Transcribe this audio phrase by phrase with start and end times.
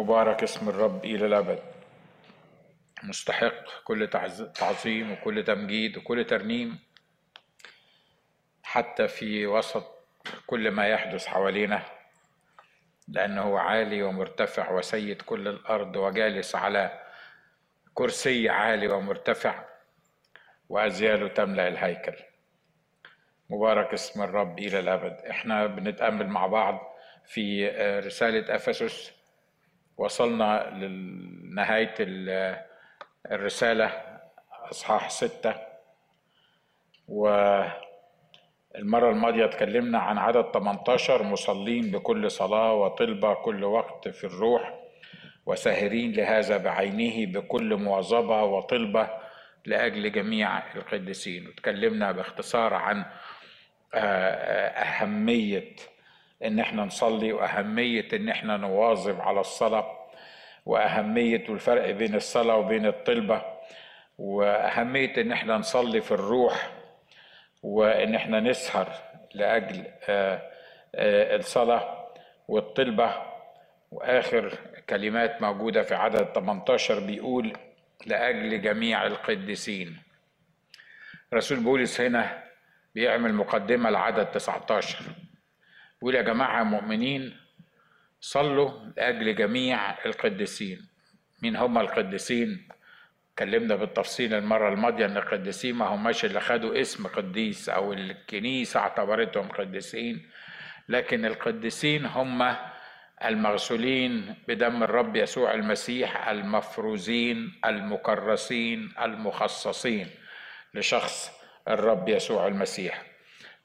[0.00, 1.62] مبارك اسم الرب إلى الأبد.
[3.02, 4.10] مستحق كل
[4.54, 6.78] تعظيم وكل تمجيد وكل ترنيم
[8.62, 9.86] حتى في وسط
[10.46, 11.82] كل ما يحدث حوالينا
[13.08, 17.00] لأنه عالي ومرتفع وسيد كل الأرض وجالس على
[17.94, 19.64] كرسي عالي ومرتفع
[20.68, 22.16] وأزياله تملأ الهيكل.
[23.50, 25.12] مبارك اسم الرب إلى الأبد.
[25.30, 26.96] إحنا بنتأمل مع بعض
[27.26, 27.68] في
[28.06, 29.19] رسالة أفسس
[30.04, 32.56] وصلنا لنهاية ال-
[33.30, 33.92] الرسالة
[34.70, 35.54] أصحاح ستة.
[37.08, 37.70] والمرة
[39.10, 44.74] الماضية اتكلمنا عن عدد 18 مصلين بكل صلاة وطلبة كل وقت في الروح
[45.46, 49.10] وساهرين لهذا بعينه بكل مواظبة وطلبة
[49.66, 51.48] لأجل جميع القديسين.
[51.48, 53.04] وتكلمنا باختصار عن
[53.94, 55.76] أهمية
[56.44, 59.96] إن إحنا نصلي وأهمية إن إحنا نواظب على الصلاة
[60.66, 63.42] وأهمية والفرق بين الصلاة وبين الطلبة
[64.18, 66.70] وأهمية إن إحنا نصلي في الروح
[67.62, 68.88] وإن إحنا نسهر
[69.34, 70.42] لأجل آه،
[70.94, 72.06] آه، الصلاة
[72.48, 73.30] والطلبة.
[73.90, 77.52] وآخر كلمات موجودة في عدد 18 بيقول
[78.06, 79.96] لأجل جميع القديسين.
[81.34, 82.42] رسول بولس هنا
[82.94, 84.98] بيعمل مقدمة لعدد 19
[86.00, 87.36] بيقول يا جماعة مؤمنين
[88.20, 90.88] صلوا لأجل جميع القديسين.
[91.42, 92.68] مين هم القديسين؟
[93.32, 99.48] اتكلمنا بالتفصيل المرة الماضية إن القديسين ما هماش اللي خدوا اسم قديس أو الكنيسة اعتبرتهم
[99.48, 100.28] قديسين.
[100.88, 102.56] لكن القديسين هم
[103.24, 110.10] المغسولين بدم الرب يسوع المسيح المفروزين المكرسين المخصصين
[110.74, 111.30] لشخص
[111.68, 113.09] الرب يسوع المسيح.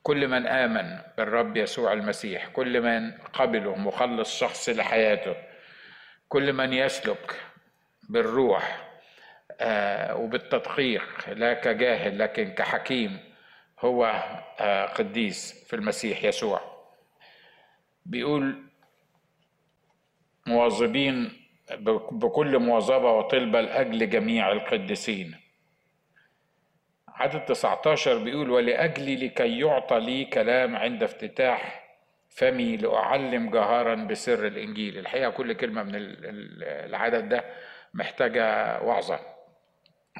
[0.06, 5.36] كل من آمن بالرب يسوع المسيح كل من قبله مخلص شخصي لحياته
[6.30, 7.36] كل من يسلك
[8.10, 8.90] بالروح
[9.60, 13.20] آه، وبالتدقيق لا كجاهل لكن كحكيم
[13.80, 14.06] هو
[14.60, 16.62] آه، قديس في المسيح يسوع.
[18.06, 18.64] بيقول
[20.48, 21.32] مواظبين
[22.12, 25.45] بكل مواظبة وطلبة لأجل جميع القديسين.
[27.16, 31.86] عدد 19 بيقول ولأجلي لكي يعطى لي كلام عند افتتاح
[32.30, 34.98] فمي لأعلم جهارا بسر الإنجيل.
[34.98, 37.44] الحقيقة كل كلمة من ال- ال- العدد ده
[37.94, 38.44] محتاجة
[38.82, 39.20] وعظة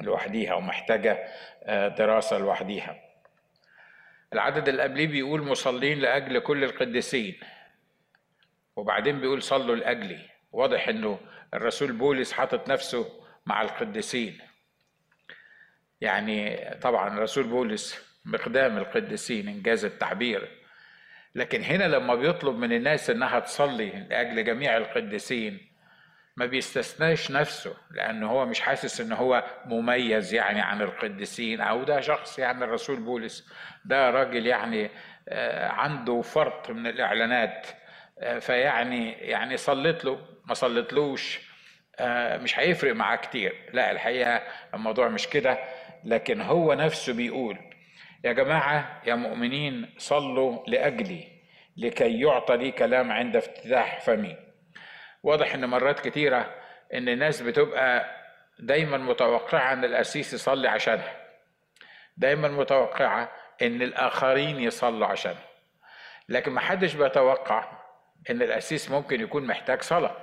[0.02, 1.24] لوحديها ومحتاجة
[1.62, 2.96] آه، دراسة لوحديها.
[4.32, 7.40] العدد اللي قبليه بيقول مصلين لأجل كل القديسين.
[8.76, 10.18] وبعدين بيقول صلوا لأجلي.
[10.52, 11.18] واضح إنه
[11.54, 14.38] الرسول بولس حاطط نفسه مع القديسين.
[16.00, 20.48] يعني طبعا الرسول بولس مقدام القديسين انجاز التعبير.
[21.34, 25.76] لكن هنا لما بيطلب من الناس انها تصلي لاجل جميع القديسين
[26.36, 32.00] ما بيستثناش نفسه لأنه هو مش حاسس إن هو مميز يعني عن القديسين أو ده
[32.00, 33.48] شخص يعني الرسول بولس
[33.84, 34.90] ده راجل يعني
[35.28, 37.66] آه، عنده فرط من الإعلانات.
[38.18, 41.40] آه، فيعني يعني صليت له ما صليتلوش
[41.98, 43.70] آه، مش هيفرق معاه كتير.
[43.72, 44.42] لا الحقيقة
[44.74, 45.58] الموضوع مش كده.
[46.04, 47.58] لكن هو نفسه بيقول
[48.24, 51.28] يا جماعة يا مؤمنين صلوا لأجلي
[51.76, 54.36] لكي يعطى لي كلام عند افتتاح فمي.
[55.22, 56.54] واضح إن مرات كتيرة
[56.94, 58.16] إن الناس بتبقى
[58.58, 61.16] دايما متوقعة إن القسيس يصلي عشانها.
[62.16, 65.46] دايما متوقعة إن الآخرين يصلوا عشانها.
[66.28, 67.72] لكن ما حدش بيتوقع
[68.30, 70.16] إن القسيس ممكن يكون محتاج صلاة.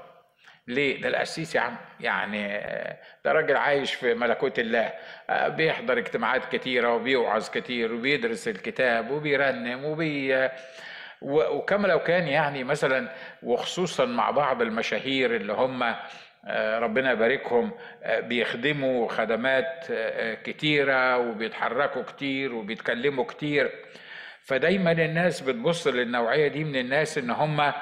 [0.67, 4.93] ليه؟ ده القسيس يا عم يعني آه، ده راجل عايش في ملكوت الله.
[5.29, 10.49] آه، بيحضر اجتماعات كتيرة وبيوعظ كتير وبيدرس الكتاب وبيرنم وبي
[11.21, 13.09] وكما لو كان يعني مثلا
[13.43, 15.83] وخصوصا مع بعض المشاهير اللي هم
[16.45, 17.71] آه، ربنا يباركهم
[18.19, 19.85] بيخدموا خدمات
[20.43, 23.71] كتيرة وبيتحركوا كتير وبيتكلموا كتير.
[24.41, 27.73] فدايما الناس بتبص للنوعية دي من الناس إن هم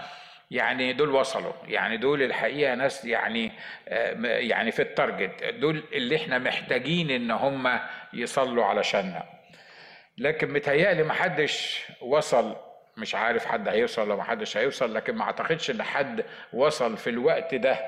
[0.51, 1.53] يعني دول وصلوا.
[1.67, 3.51] يعني دول الحقيقة ناس يعني
[3.87, 7.79] آه، يعني في التارجت دول اللي إحنا محتاجين إن هم
[8.13, 9.23] يصلوا علشاننا
[10.17, 12.55] لكن متهيألي محدش وصل
[12.97, 17.55] مش عارف حد هيوصل ولا محدش هيوصل لكن ما أعتقدش إن حد وصل في الوقت
[17.55, 17.79] ده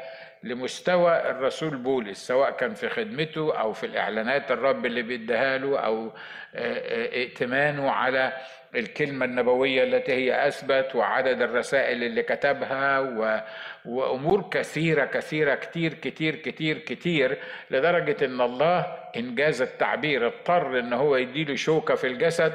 [0.44, 6.06] لمستوى الرسول بولس سواء كان في خدمته أو في الإعلانات الرب اللي بيديها له أو
[6.06, 6.12] آه،
[6.56, 8.34] آه، ائتمانه على
[8.76, 13.42] الكلمة النبوية التي هي أثبت وعدد الرسائل اللي كتبها و...
[13.86, 17.38] وأمور كثيرة كثيرة كتير كتير كتير كتير
[17.72, 18.80] لدرجة إن الله
[19.16, 22.54] إنجاز التعبير اضطر إن هو يديله شوكة في الجسد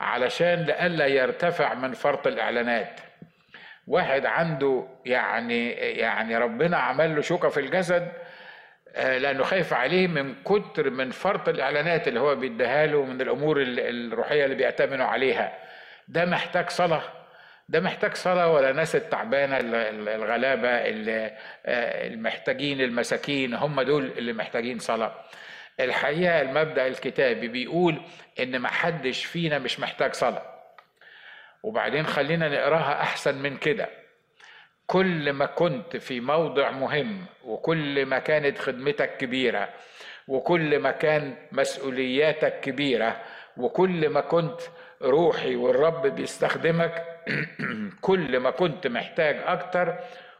[0.00, 3.00] علشان لئلا يرتفع من فرط الإعلانات.
[3.86, 8.12] واحد عنده يعني يعني ربنا عمل له شوكة في الجسد
[8.94, 13.62] آه، لأنه خايف عليه من كتر من فرط الإعلانات اللي هو بيديها له من الأمور
[13.62, 15.58] الروحية اللي بيأتمنوا عليها.
[16.08, 17.02] ده محتاج صلاة
[17.68, 25.14] ده محتاج صلاة ولا ناس التعبانة الغلابة آه، المحتاجين المساكين هم دول اللي محتاجين صلاة.
[25.80, 28.00] الحقيقة المبدأ الكتابي بيقول
[28.40, 30.51] إن ما حدش فينا مش محتاج صلاة.
[31.62, 33.88] وبعدين خلينا نقراها أحسن من كده
[34.86, 39.68] كل ما كنت في موضع مهم وكل ما كانت خدمتك كبيرة
[40.28, 43.22] وكل ما كان مسؤولياتك كبيرة
[43.56, 44.60] وكل ما كنت
[45.02, 47.04] روحي والرب بيستخدمك
[48.00, 49.98] كل ما كنت محتاج أكتر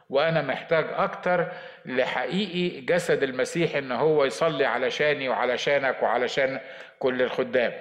[0.09, 1.51] وأنا محتاج أكتر
[1.85, 6.59] لحقيقي جسد المسيح إن هو يصلي علشاني وعلشانك وعلشان
[6.99, 7.73] كل الخدام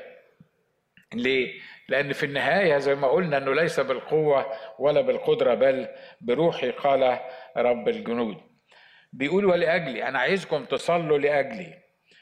[1.14, 1.60] ليه؟
[1.92, 4.46] لأن في النهاية زي ما قلنا أنه ليس بالقوة
[4.78, 5.88] ولا بالقدرة بل
[6.20, 7.18] بروحي قال
[7.56, 8.36] رب الجنود.
[9.12, 11.74] بيقول ولأجلي أنا عايزكم تصلوا لأجلي.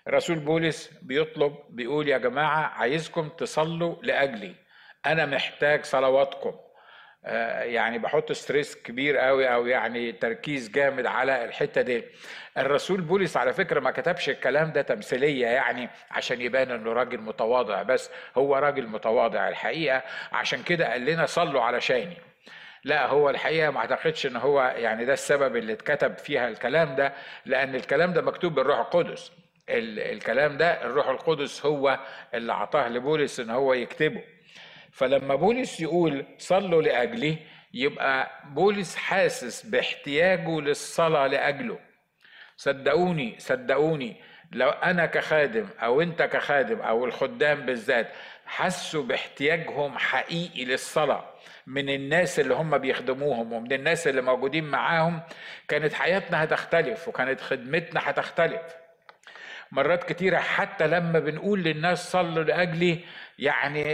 [0.09, 4.55] رسول بولس بيطلب بيقول يا جماعة عايزكم تصلوا لأجلي.
[5.07, 6.53] أنا محتاج صلواتكم.
[7.25, 12.05] يعني بحط ستريس كبير قوي أو يعني تركيز جامد على الحتة دي.
[12.59, 17.83] الرسول بولس على فكرة ما كتبش الكلام ده تمثيلية يعني عشان يبان إنه راجل متواضع
[17.83, 20.03] بس هو راجل متواضع الحقيقة.
[20.33, 22.17] عشان كده قال لنا صلوا علشاني
[22.85, 27.13] لا هو الحقيقة ما أعتقدش إن هو يعني ده السبب اللي اتكتب فيها الكلام ده
[27.47, 29.33] لأن الكلام ده مكتوب بالروح القدس.
[29.69, 31.99] الكلام ده الروح القدس هو
[32.35, 34.23] اللي اعطاه لبولس إن هو يكتبه.
[34.93, 37.37] فلما بولس يقول صلوا لاجلي
[37.75, 41.79] يبقى بولس حاسس باحتياجه للصلاة لأجله.
[42.57, 44.17] صدقوني صدقوني
[44.53, 48.09] لو أنا كخادم أو أنت كخادم أو الخدام بالذات
[48.47, 51.25] حسوا باحتياجهم حقيقي للصلاة
[51.67, 55.23] من الناس اللي هم بيخدموهم ومن الناس اللي موجودين معاهم
[55.69, 58.61] كانت حياتنا هتختلف وكانت خدمتنا هتختلف.
[59.73, 62.99] مرات كتيرة حتى لما بنقول للناس صلوا لأجلي
[63.41, 63.85] يعني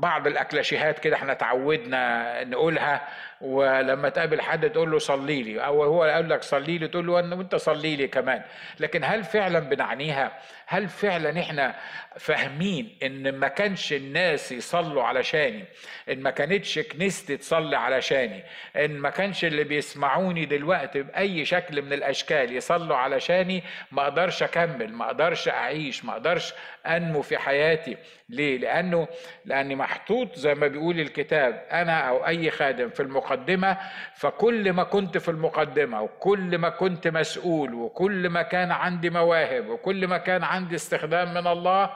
[0.00, 3.08] بعض الأكلاشيهات كده إحنا تعودنا نقولها
[3.40, 7.12] ولما تقابل حد تقول له صلي لي أو هو يقول لك صلي لي تقول له
[7.12, 8.42] وأنت صلي لي كمان.
[8.80, 10.32] لكن هل فعلا بنعنيها؟
[10.66, 11.74] هل فعلا إحنا
[12.18, 15.64] فاهمين إن ما كانش الناس يصلوا علشاني
[16.08, 18.42] إن ما كانتش كنيستي تصلي علشاني
[18.76, 23.62] إن ما كانش اللي بيسمعوني دلوقتي بأي شكل من الأشكال يصلوا علشاني
[23.92, 26.54] ما أقدرش أكمل ما أقدرش أعيش ما أقدرش
[26.86, 27.96] أنمو في حياتي.
[28.36, 29.08] ليه؟ لأنه
[29.44, 33.76] لأني محطوط زي ما بيقول الكتاب أنا أو أي خادم في المقدمة
[34.14, 40.06] فكل ما كنت في المقدمة وكل ما كنت مسؤول وكل ما كان عندي مواهب وكل
[40.06, 41.90] ما كان عندي استخدام من الله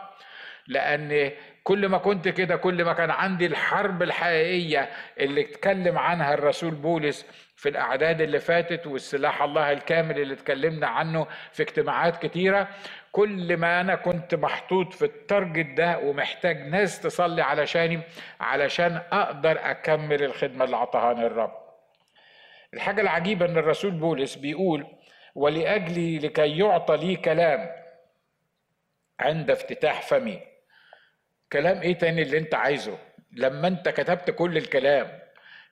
[0.67, 1.31] لأن
[1.65, 4.91] كل ما كنت كده كل ما كان عندي الحرب الحقيقية
[5.21, 7.27] اللي اتكلم عنها الرسول بولس
[7.57, 12.69] في الأعداد اللي فاتت والسلاح الله الكامل اللي اتكلمنا عنه في اجتماعات كتيرة.
[13.13, 18.01] كل ما أنا كنت محطوط في التارجت ده ومحتاج ناس تصلي علشاني
[18.41, 21.53] علشان أقدر أكمل الخدمة اللي اعطاهاني الرب.
[22.75, 24.87] الحاجة العجيبة إن الرسول بولس بيقول
[25.35, 27.69] ولاجلي لكي يعطى لي كلام
[29.21, 30.41] عند افتتاح فمي.
[31.53, 32.99] كلام إيه تاني اللي أنت عايزه؟
[33.33, 35.20] لما أنت كتبت كل الكلام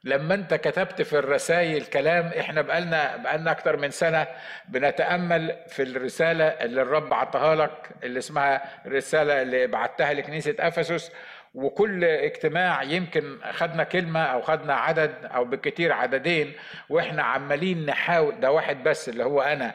[0.05, 4.27] لما انت كتبت في الرسائل كلام إحنا بقالنا بقالنا أكتر من سنة
[4.69, 11.13] بنتأمل في الرسالة اللي الرب عطاها لك اللي اسمها الرساله اللي بعتها لكنيسة أفسس.
[11.55, 16.53] وكل اجتماع يمكن خدنا كلمة أو خدنا عدد أو بالكتير عددين
[16.89, 19.75] وإحنا عمالين نحاول ده واحد بس اللي هو أنا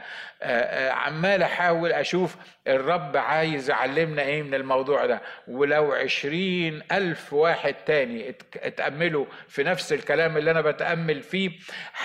[0.91, 2.35] عمال أحاول أشوف
[2.67, 5.21] الرب عايز يعلمنا إيه من الموضوع ده.
[5.47, 11.51] ولو عشرين ألف واحد تاني اتأملوا في نفس الكلام اللي أنا بتأمل فيه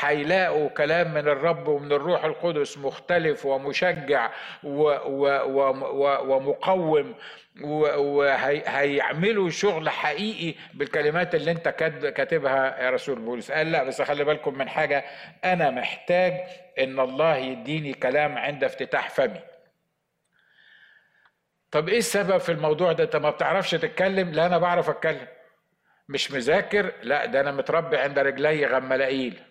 [0.00, 4.30] هيلاقوا كلام من الرب ومن الروح القدس مختلف ومشجع
[6.28, 7.14] ومقوم.
[7.62, 11.68] وهيعملوا شغل حقيقي بالكلمات اللي انت
[12.16, 13.50] كاتبها يا رسول بولس.
[13.52, 15.04] قال لا بس خلي بالكم من حاجة.
[15.44, 16.32] أنا محتاج
[16.78, 19.40] إن الله يديني كلام عند افتتاح فمي.
[21.70, 25.26] طب إيه السبب في الموضوع ده؟ انت ما بتعرفش تتكلم؟ لا أنا بعرف أتكلم.
[26.08, 29.42] مش مذاكر؟ لا ده أنا متربي عند رجلي غملائيل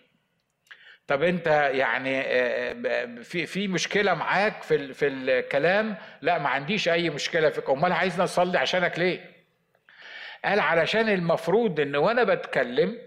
[1.08, 6.88] طب انت يعني آه، آه، في في مشكلة معاك في في الكلام؟ لا ما عنديش
[6.88, 7.70] أي مشكلة فيك.
[7.70, 9.20] أمال عايزنا نصلي عشانك ليه؟
[10.44, 12.98] قال علشان المفروض إن وأنا بتكلم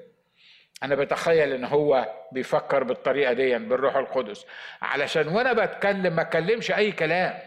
[0.84, 4.46] أنا بتخيل إن هو بيفكر بالطريقة دي بالروح القدس.
[4.82, 7.40] علشان وأنا بتكلم ما أتكلمش أي كلام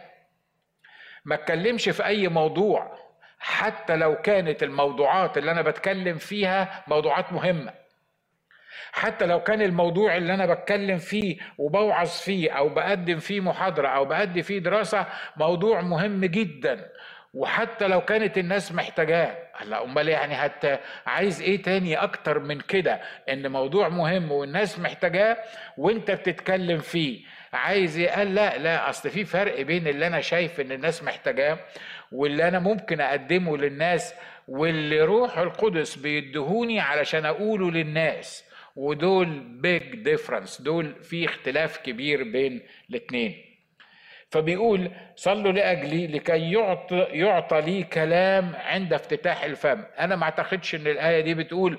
[1.24, 2.98] ما أتكلمش في أي موضوع.
[3.38, 7.83] حتى لو كانت الموضوعات اللي أنا بتكلم فيها موضوعات مهمة.
[8.96, 14.04] حتى لو كان الموضوع اللي أنا بتكلم فيه وبوعظ فيه أو بقدم فيه محاضرة أو
[14.04, 16.88] بأدي فيه دراسة موضوع مهم جدا.
[17.34, 23.00] وحتى لو كانت الناس محتاجاه هلا أمال يعني حتى عايز إيه تاني أكتر من كده؟
[23.28, 25.36] إن موضوع مهم والناس محتاجاه
[25.78, 27.20] وأنت بتتكلم فيه.
[27.52, 31.58] عايز إيه؟ قال لا لا أصل في فرق بين اللي أنا شايف إن الناس محتاجاه
[32.12, 34.14] واللي أنا ممكن أقدمه للناس
[34.48, 38.44] واللي روح القدس بيديهوني علشان أقوله للناس.
[38.76, 43.44] ودول big difference دول في اختلاف كبير بين الاثنين
[44.30, 49.84] فبيقول صلوا لأجلي لكي يعطى يعطى لي كلام عند افتتاح الفم.
[49.98, 51.78] أنا ما أعتقدش إن الآية دي بتقول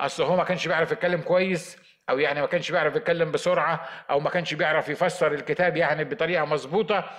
[0.00, 4.20] أصل هو ما كانش بيعرف يتكلم كويس أو يعني ما كانش بيعرف يتكلم بسرعة أو
[4.20, 7.10] ما كانش بيعرف يفسر الكتاب يعني بطريقة مظبوطة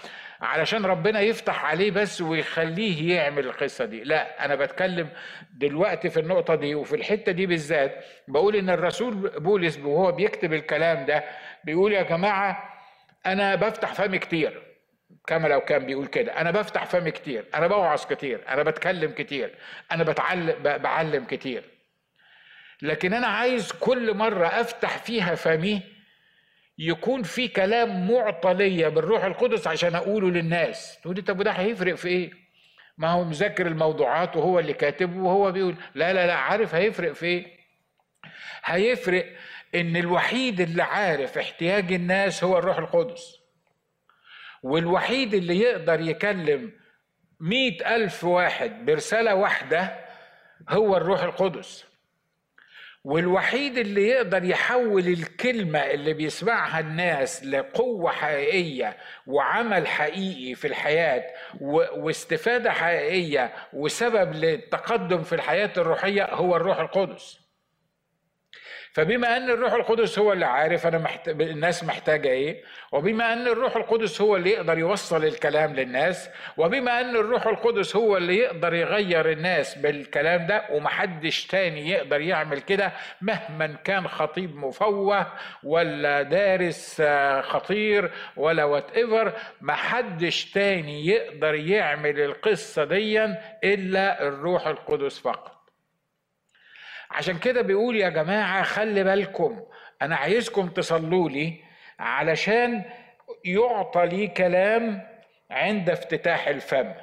[0.42, 4.04] علشان ربنا يفتح عليه بس ويخليه يعمل القصة دي.
[4.04, 5.10] لا أنا بتكلم
[5.54, 8.06] دلوقتي في النقطة دي وفي الحتة دي بالذات.
[8.28, 11.24] بقول إن الرسول بولس وهو بيكتب الكلام ده
[11.64, 12.74] بيقول يا جماعة
[13.26, 14.64] أنا بفتح فمي كتير.
[15.28, 16.42] كما لو كان بيقول كده.
[16.42, 17.46] أنا بفتح فمي كتير.
[17.56, 18.42] أنا بوعظ كتير.
[18.50, 19.56] أنا بتكلم كتير.
[19.92, 21.64] أنا بتعلم بعلم كتير.
[22.82, 25.82] لكن أنا عايز كل مرة أفتح فيها فمي
[26.78, 31.00] يكون في كلام معطى ليا بالروح القدس عشان أقوله للناس.
[31.02, 32.32] تقولي طب وده هيفرق في إيه؟
[32.98, 35.76] ما هو مذاكر الموضوعات وهو اللي كاتبه وهو بيقول.
[35.96, 37.48] لا لا لا عارف هيفرق في إيه؟
[38.66, 39.26] هيفرق
[39.76, 43.38] إن الوحيد اللي عارف احتياج الناس هو الروح القدس.
[44.64, 46.72] والوحيد اللي يقدر يكلم
[47.40, 50.06] مئة ألف واحد برسالة واحدة
[50.70, 51.86] هو الروح القدس.
[53.04, 61.24] والوحيد اللي يقدر يحول الكلمة اللي بيسمعها الناس لقوة حقيقية وعمل حقيقي في الحياة
[61.98, 67.43] واستفادة حقيقية وسبب للتقدم في الحياة الروحية هو الروح القدس.
[68.94, 71.30] فبما أن الروح القدس هو اللي عارف أنا محت...
[71.30, 77.16] الناس محتاجة إيه وبما أن الروح القدس هو اللي يقدر يوصل الكلام للناس وبما أن
[77.16, 83.68] الروح القدس هو اللي يقدر يغير الناس بالكلام ده ومحدش تاني يقدر يعمل كده مهما
[83.84, 85.28] كان خطيب مفوه
[85.64, 94.68] ولا دارس آه، خطير ولا وات ايفر محدش تاني يقدر يعمل القصة ديا إلا الروح
[94.68, 95.53] القدس فقط.
[97.14, 99.64] عشان كده بيقول يا جماعة خلي بالكم
[100.02, 101.64] أنا عايزكم تصلوا لي
[102.00, 102.84] علشان
[103.46, 105.08] يعطى لي كلام
[105.52, 106.94] عند افتتاح الفم.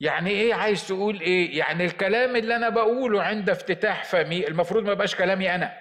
[0.00, 4.92] يعني إيه عايز تقول إيه؟ يعني الكلام اللي أنا بقوله عند افتتاح فمي المفروض ما
[4.92, 5.76] يبقاش كلامي أنا.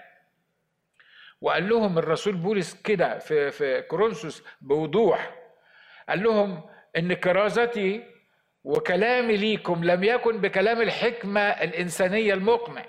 [1.42, 5.36] وقال لهم الرسول بولس كده في في كورنثوس بوضوح
[6.10, 6.64] قال لهم
[6.98, 8.04] إن كرازتي
[8.66, 12.86] وكلامي ليكم لم يكن بكلام الحكمة الإنسانية المقنع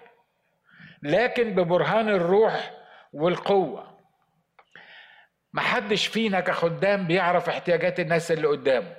[1.03, 2.71] لكن ببرهان الروح
[3.13, 3.97] والقوة
[5.53, 8.97] محدش فينا كخدام بيعرف احتياجات الناس اللي قدامه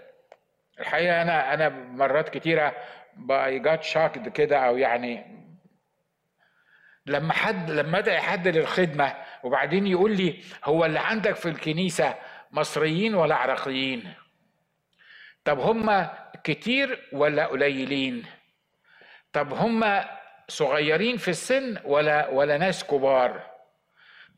[0.80, 2.76] الحقيقة أنا أنا مرات كتيرة
[3.16, 5.38] باي جات شاكد كده أو يعني
[7.06, 12.16] لما حد لما أدعي حد للخدمة وبعدين يقول لي هو اللي عندك في الكنيسة
[12.52, 14.14] مصريين ولا عراقيين؟
[15.44, 16.08] طب هم
[16.48, 18.26] كتير ولا قليلين؟
[19.34, 20.04] طب هم
[20.48, 23.52] صغيرين في السن ولا ولا ناس كبار؟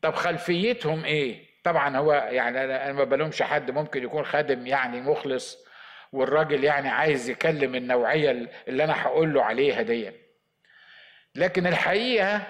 [0.02, 5.66] طب خلفيتهم إيه؟ طبعا هو يعني أنا ما بلومش حد ممكن يكون خادم يعني مخلص
[6.12, 8.30] والراجل يعني عايز يكلم النوعية
[8.68, 10.12] اللي أنا هقول له عليها دي
[11.34, 12.42] لكن الحقيقة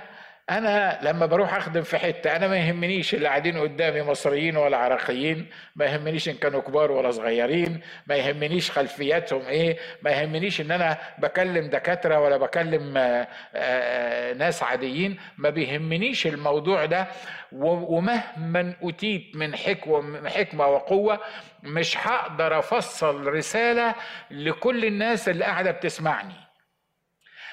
[0.50, 5.47] أنا لما بروح أخدم في حتة أنا ما يهمنيش اللي قاعدين قدامي مصريين ولا عراقيين
[5.76, 10.99] ما يهمنيش إن كانوا كبار ولا صغيرين ما يهمنيش خلفياتهم إيه ما يهمنيش إن أنا
[11.19, 17.07] بكلم دكاترة ولا بكلم آآ آه، آآ آه، ناس عاديين ما بيهمنيش الموضوع ده.
[17.52, 21.21] ومهما أتيت من حكمة حكمة وقوة
[21.62, 23.95] مش هقدر أفصل رسالة
[24.30, 26.50] لكل الناس اللي قاعدة بتسمعني.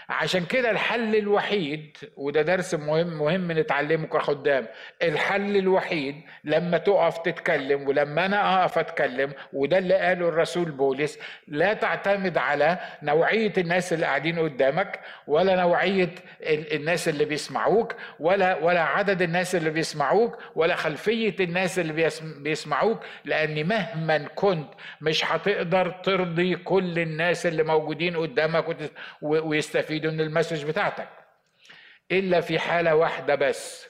[0.10, 4.68] عشان كده الحل الوحيد وده درس مهم مهم نتعلمه كخدام
[5.04, 11.74] الحل الوحيد لما تقف تتكلم ولما أنا أقف أتكلم وده اللي قاله الرسول بولس لا
[11.74, 16.10] تعتمد على نوعية الناس اللي قاعدين قدامك ولا نوعية
[16.44, 22.10] الناس اللي بيسمعوك ولا ولا عدد الناس اللي بيسمعوك ولا خلفية الناس اللي
[22.40, 24.70] بيسمعوك لأن مهما كنت
[25.02, 28.66] مش هتقدر ترضي كل الناس اللي موجودين قدامك
[29.22, 31.10] ويستفيدوا يستفيدوا من المسج بتاعتك.
[32.12, 33.88] إلا في حالة واحدة بس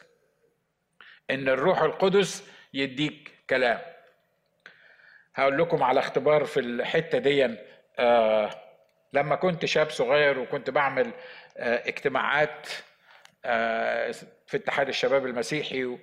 [1.30, 3.80] إن الروح القدس يديك كلام.
[5.36, 7.58] هقول لكم على اختبار في الحتة دي
[8.00, 8.50] آه
[9.14, 11.12] لما كنت شاب صغير وكنت بعمل
[11.58, 12.68] آه اجتماعات
[13.46, 14.12] آه
[14.48, 15.98] في اتحاد الشباب المسيحي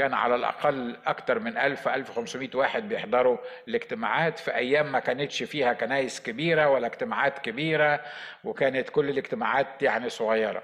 [0.00, 3.38] كان على الأقل أكثر من 1000 1500 واحد بيحضروا
[3.68, 8.00] الاجتماعات في أيام ما كانتش فيها كنايس كبيرة ولا اجتماعات كبيرة
[8.44, 10.62] وكانت كل الاجتماعات يعني صغيرة.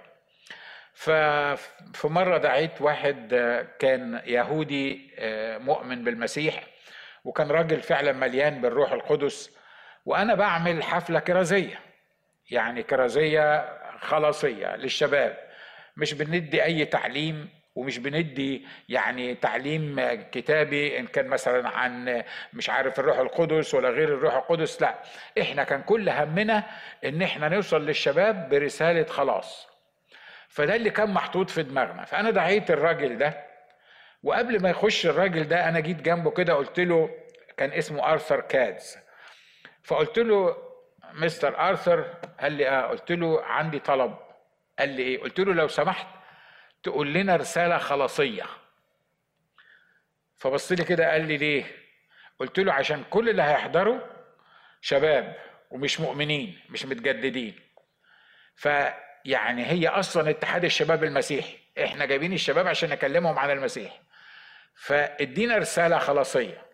[0.95, 3.35] ففي مرة دعيت واحد
[3.78, 6.62] كان يهودي آه، مؤمن بالمسيح
[7.25, 9.57] وكان راجل فعلا مليان بالروح القدس
[10.05, 11.81] وأنا بعمل حفلة كرازية
[12.50, 15.37] يعني كرازية خلاصية للشباب
[15.97, 20.00] مش بندي أي تعليم ومش بندي يعني تعليم
[20.33, 24.95] كتابي إن كان مثلا عن مش عارف الروح القدس ولا غير الروح القدس لا.
[25.40, 26.62] إحنا كان كل همنا
[27.04, 29.68] إن إحنا نوصل للشباب برسالة خلاص.
[30.49, 32.04] فده اللي كان محطوط في دماغنا.
[32.04, 33.47] فأنا دعيت الراجل ده
[34.23, 37.11] وقبل ما يخش الراجل ده أنا جيت جنبه كده قلت له
[37.56, 38.97] كان اسمه آرثر كادز
[39.83, 40.56] فقلت له
[41.14, 42.00] مستر آرثر
[42.40, 42.83] قال لي آه.
[42.87, 44.14] قلت له عندي طلب.
[44.78, 46.06] قال لي إيه؟ قلت له لو سمحت
[46.87, 48.45] تقول لنا رسالة خلاصية.
[50.37, 51.64] فبص لي كده قال لي ليه؟
[52.38, 54.00] قلت له عشان كل اللي هيحضروا
[54.81, 55.37] شباب
[55.71, 57.55] ومش مؤمنين مش متجددين.
[58.55, 61.59] فيعني هي أصلا اتحاد الشباب المسيحي.
[61.85, 64.00] إحنا جايبين الشباب عشان نكلمهم عن المسيح.
[64.75, 66.65] فادينا رسالة خلاصية.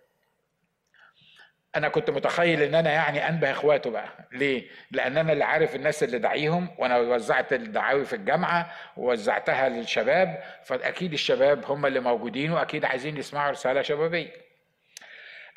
[1.76, 4.08] أنا كنت متخيل إن أنا يعني أنبه إخواته بقى.
[4.32, 10.42] ليه؟ لأن أنا اللي عارف الناس اللي دعيهم وأنا وزعت الدعاوي في الجامعة ووزعتها للشباب
[10.64, 14.32] فأكيد الشباب هم اللي موجودين وأكيد عايزين يسمعوا رسالة شبابية.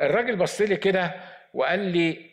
[0.01, 1.11] الراجل بص لي كده
[1.53, 2.29] وقال لي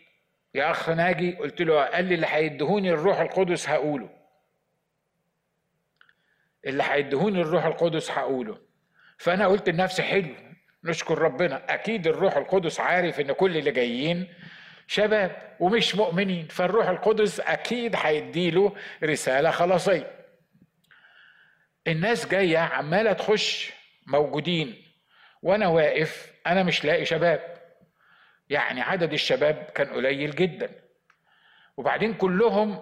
[0.55, 4.11] يا أخ ناجي قلت له قال لي اللي هيدهوني الروح القدس هقوله.
[6.67, 8.59] اللي هيدهوني الروح القدس هقوله.
[9.19, 10.35] فأنا قلت لنفسي حلو.
[10.85, 11.75] نشكر ربنا.
[11.75, 14.35] أكيد الروح القدس عارف إن كل اللي جايين
[14.87, 20.11] شباب ومش مؤمنين فالروح القدس أكيد هيديله رسالة خلاصية.
[21.87, 23.73] الناس جاية عمالة تخش
[24.07, 24.83] موجودين.
[25.43, 27.57] وأنا واقف أنا مش لاقي شباب.
[28.49, 30.71] يعني عدد الشباب كان قليل جدا.
[31.77, 32.81] وبعدين كلهم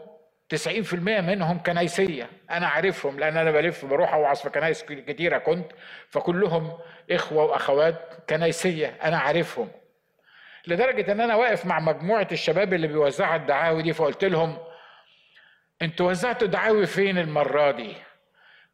[0.55, 5.73] 90% منهم كنايسية أنا عارفهم لأن أنا بلف بروح أوعظ في كنايس كتيرة كنت
[6.09, 6.79] فكلهم
[7.11, 9.69] إخوة وأخوات كنايسية أنا عارفهم
[10.67, 14.59] لدرجة إن أنا واقف مع مجموعة الشباب اللي بيوزعوا الدعاوي دي فقلت لهم
[15.83, 17.95] أنتوا وزعتوا دعاوي فين المرة دي؟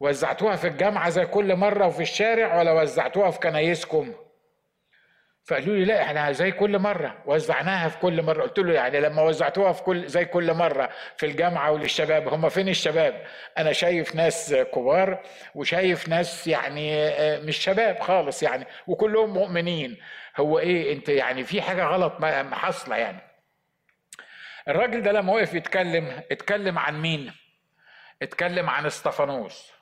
[0.01, 4.15] وزعتوها في الجامعة زي كل مرة وفي الشارع ولا وزعتوها في كنايسكم؟
[5.47, 7.23] فقالوا لي لا إحنا زي كل مرة.
[7.27, 8.43] وزعناها في كل مرة.
[8.43, 12.69] قلت له يعني لما وزعتوها في كل زي كل مرة في الجامعة وللشباب هم فين
[12.69, 13.27] الشباب?
[13.59, 15.23] أنا شايف ناس كبار
[15.55, 19.97] وشايف ناس يعني آه، مش شباب خالص يعني وكلهم مؤمنين.
[20.37, 23.19] هو إيه أنت يعني في حاجة غلط حاصلة يعني.
[24.69, 27.33] الراجل ده لما وقف يتكلم اتكلم عن مين؟
[28.23, 29.73] اتكلم عن استفانوس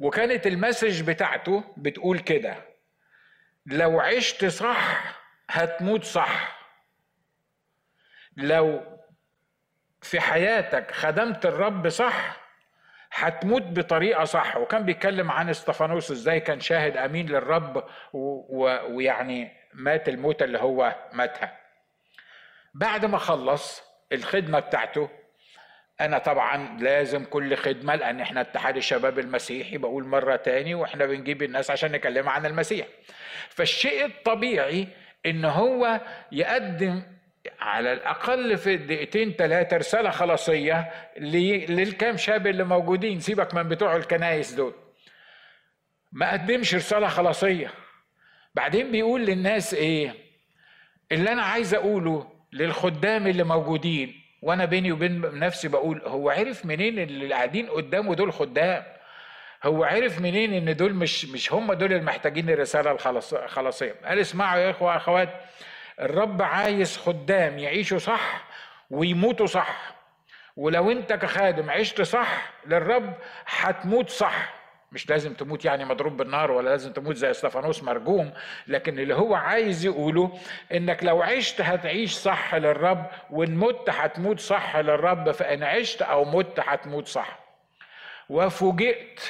[0.00, 2.75] وكانت المسج بتاعته بتقول كده
[3.66, 5.02] لو عشت صح
[5.50, 6.56] هتموت صح.
[8.36, 8.98] لو
[10.02, 12.36] في حياتك خدمت الرب صح
[13.12, 14.56] هتموت بطريقة صح.
[14.56, 21.60] وكان بيتكلم عن إستفانوس إزاي كان شاهد أمين للرب ويعني مات الموتة اللي هو ماتها.
[22.74, 25.10] بعد ما خلص الخدمة بتاعته
[26.00, 31.42] أنا طبعا لازم كل خدمة لأن إحنا اتحاد الشباب المسيحي بقول مرة تاني وإحنا بنجيب
[31.42, 32.86] الناس عشان نكلمها عن المسيح.
[33.48, 34.88] فالشيء الطبيعي
[35.26, 36.00] إن هو
[36.32, 37.02] يقدم
[37.60, 40.90] على الأقل في دقيقتين ثلاثة رسالة خلاصية
[41.68, 43.20] للكام شاب اللي موجودين.
[43.20, 44.74] سيبك من بتوع الكنايس دول.
[46.12, 47.70] ما قدمش رسالة خلاصية.
[48.54, 50.14] بعدين بيقول للناس إيه؟
[51.12, 56.98] اللي أنا عايز أقوله للخدام اللي موجودين وأنا بيني وبين نفسي بقول هو عرف منين
[56.98, 58.84] اللي قاعدين قدامه دول خدام؟
[59.64, 62.90] هو عرف منين إن دول مش مش هم دول المحتاجين الرسالة
[63.44, 65.28] الخلاصية؟ قال اسمعوا يا إخوة أخوات
[66.00, 68.44] الرب عايز خدام يعيشوا صح
[68.90, 69.94] ويموتوا صح
[70.56, 73.12] ولو أنت كخادم عشت صح للرب
[73.46, 74.55] هتموت صح.
[74.92, 78.32] مش لازم تموت يعني مضروب بالنار ولا لازم تموت زي أستفانوس مرجوم
[78.66, 80.38] لكن اللي هو عايز يقوله
[80.72, 86.60] إنك لو عشت هتعيش صح للرب وإن مت هتموت صح للرب فإن عشت أو مت
[86.60, 87.38] هتموت صح.
[88.28, 89.20] وفوجئت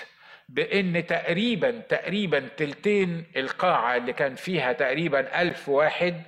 [0.49, 6.23] بإن تقريبا تقريبا تلتين القاعة اللي كان فيها تقريبا ألف واحد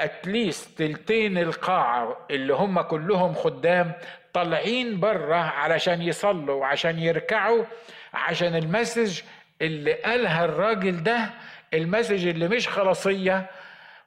[0.00, 3.92] اتليست تلتين القاعة اللي هم كلهم خدام
[4.32, 7.64] طالعين بره علشان يصلوا وعشان يركعوا
[8.14, 9.20] عشان المسج
[9.62, 11.30] اللي قالها الراجل ده
[11.74, 13.46] المسج اللي مش خلاصية.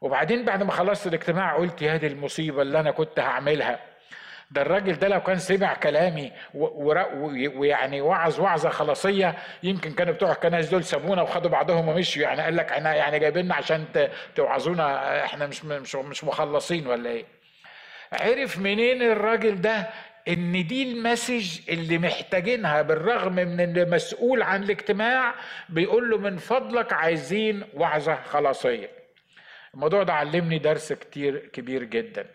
[0.02, 3.80] وبعدين بعد ما خلصت الاجتماع قلت يا دي المصيبة اللي أنا كنت هعملها.
[4.52, 10.70] ده الراجل ده لو كان سمع كلامي ويعني وعظ وعظة خلاصية يمكن كانوا بتوع الكنائس
[10.70, 13.86] دول سابونا وخدوا بعضهم ومشوا يعني قال لك إحنا يعني جايبيننا عشان
[14.36, 17.26] توعظونا إحنا مش مش مش مخلصين ولا إيه؟
[18.14, 19.90] عرف منين الراجل ده
[20.28, 25.36] إن دي المسج اللي محتاجينها بالرغم من إن المسؤول عن الاجتماع
[25.70, 28.90] بيقول له من فضلك عايزين وعظة خلاصية.
[29.74, 32.26] الموضوع ده علمني درس كتير كبير جدا.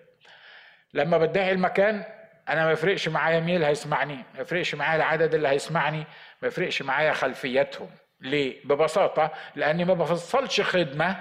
[0.94, 2.05] لما بدعي المكان
[2.48, 6.05] أنا ما يفرقش معايا مين اللي هيسمعني ما يفرقش معايا العدد اللي هيسمعني
[6.42, 11.16] ما يفرقش معايا خلفيتهم ليه؟ ببساطة لأني ما بفصلش خدمة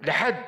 [0.00, 0.44] لحد.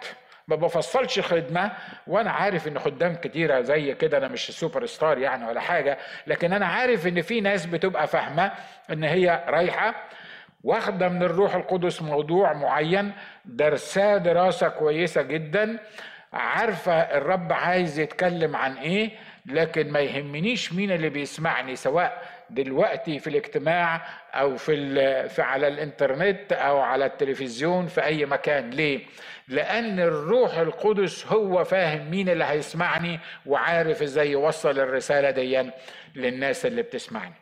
[0.48, 1.72] ما بفصلش خدمة
[2.07, 6.52] وأنا عارف إن خدام كتيرة زي كده أنا مش سوبر ستار يعني ولا حاجة لكن
[6.52, 8.52] أنا عارف إن في ناس بتبقى فاهمة
[8.90, 9.94] إن هي رايحة
[10.64, 13.12] واخدة من الروح القدس موضوع معين
[13.44, 15.78] درساه دراسة كويسة جدا
[16.33, 19.11] عارفة الرب عايز يتكلم عن إيه
[19.46, 24.00] لكن ما يهمنيش مين اللي بيسمعني سواء دلوقتي في الاجتماع
[24.35, 28.70] أو في, في على الإنترنت أو على التلفزيون في أي مكان.
[28.70, 29.00] ليه؟
[29.52, 35.70] لأن الروح القدس هو فاهم مين اللي هيسمعني وعارف إزاي يوصل الرسالة دي
[36.14, 37.34] للناس اللي بتسمعني.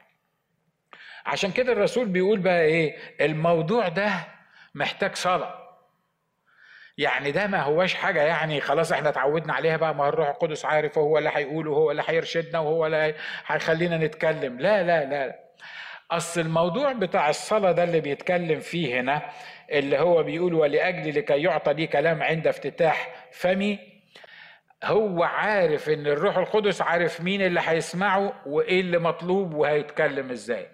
[1.26, 4.12] عشان كده الرسول بيقول بقى إيه؟ الموضوع ده
[4.74, 5.60] محتاج صلاة.
[6.98, 10.98] يعني ده ما هواش حاجة يعني خلاص إحنا اتعودنا عليها بقى ما الروح القدس عارف
[10.98, 13.14] وهو اللي هيقول وهو اللي هيرشدنا وهو اللي
[13.46, 14.60] هيخلينا نتكلم.
[14.60, 15.38] لا لا لا.
[16.10, 19.22] أصل الموضوع بتاع الصلاة ده اللي بيتكلم فيه هنا
[19.70, 23.78] اللي هو بيقول ولأجل لكي يعطى لي كلام عند افتتاح فمي
[24.84, 30.68] هو عارف إن الروح القدس عارف مين اللي هيسمعه وإيه اللي مطلوب وهيتكلم إزاي.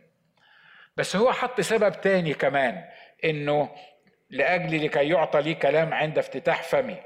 [0.97, 2.85] بس هو حط سبب تاني كمان
[3.25, 3.71] إنه
[4.31, 6.97] لأجل لكي يعطى لي كلام عند افتتاح فمي.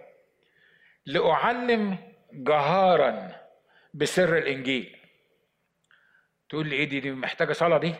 [1.06, 1.98] لأعلم
[2.32, 3.32] جهارا
[3.94, 4.96] بسر الإنجيل.
[6.48, 7.94] تقول لي إيه دي, دي محتاجة صلاة دي؟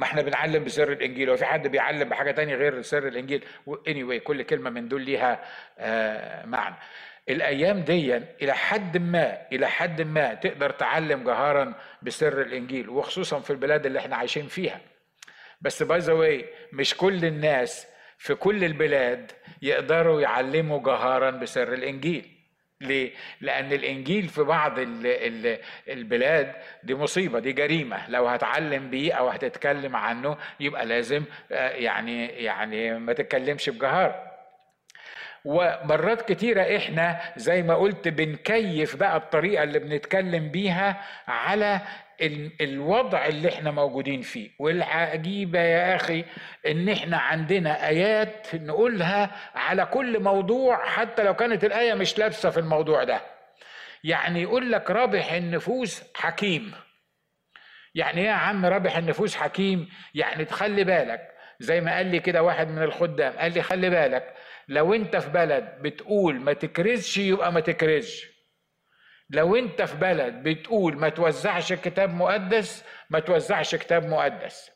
[0.00, 4.42] ما إحنا بنعلم بسر الإنجيل وفي حد بيعلم بحاجة تانية غير سر الإنجيل؟ anyway كل
[4.42, 5.44] كلمة من دول ليها
[5.78, 6.76] آه معنى.
[7.28, 13.50] الأيام دي إلى حد ما إلى حد ما تقدر تعلم جهارا بسر الإنجيل وخصوصا في
[13.50, 14.80] البلاد اللي إحنا عايشين فيها.
[15.60, 17.86] بس by the مش كل الناس
[18.18, 19.32] في كل البلاد
[19.62, 22.39] يقدروا يعلموا جهارا بسر الإنجيل.
[22.80, 29.12] ليه؟ لأن الإنجيل في بعض ال ال البلاد دي مصيبة دي جريمة لو هتعلم بيه
[29.12, 34.30] أو هتتكلم عنه يبقى لازم آه، يعني يعني ما تتكلمش بجهارة
[35.44, 41.80] ومرات كتيرة إحنا زي ما قلت بنكيف بقى الطريقة اللي بنتكلم بيها على
[42.60, 44.50] الوضع اللي إحنا موجودين فيه.
[44.58, 46.24] والعجيبة يا أخي
[46.66, 52.60] إن إحنا عندنا آيات نقولها على كل موضوع حتى لو كانت الآية مش لابسة في
[52.60, 53.20] الموضوع ده.
[54.04, 56.72] يعني يقول لك رابح النفوس حكيم.
[57.94, 61.20] يعني إيه يا عم رابح النفوس حكيم؟ يعني تخلي بالك.
[61.60, 64.34] زي ما قال لي كده واحد من الخدام قال لي خلي بالك
[64.68, 68.29] لو أنت في بلد بتقول ما تكرزش يبقى ما تكرزش.
[69.30, 74.70] لو انت في بلد بتقول ما توزعش كتاب مقدس ما توزعش كتاب مقدس.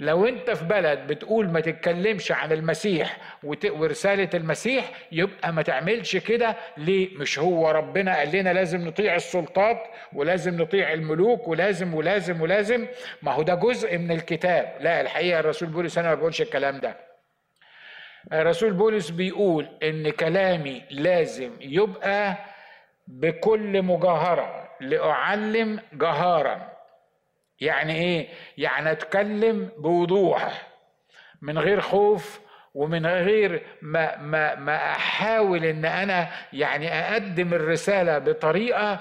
[0.00, 6.56] لو انت في بلد بتقول ما تتكلمش عن المسيح ورسالة المسيح يبقى ما تعملش كده.
[6.76, 12.86] ليه؟ مش هو ربنا قال لنا لازم نطيع السلطات ولازم نطيع الملوك ولازم ولازم ولازم.
[13.22, 14.76] ما هو ده جزء من الكتاب.
[14.80, 16.96] لا الحقيقة الرسول بولس أنا ما بقولش الكلام ده.
[18.32, 22.36] الرسول بولس بيقول إن كلامي لازم يبقى
[23.06, 26.72] بكل مجاهرة لأعلم جهارا.
[27.60, 30.66] يعني إيه؟ يعني أتكلم بوضوح
[31.42, 32.40] من غير خوف
[32.74, 39.00] ومن غير ما ما ما أحاول إن أنا يعني أقدم الرسالة بطريقة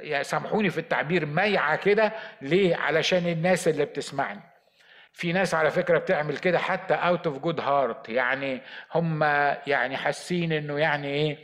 [0.00, 2.12] يعني سامحوني في التعبير ميعه كده.
[2.42, 4.40] ليه؟ علشان الناس اللي بتسمعني.
[5.12, 8.60] في ناس على فكرة بتعمل كده حتى out of good heart يعني
[8.94, 9.22] هم
[9.66, 11.38] يعني حاسين إنه يعني إيه؟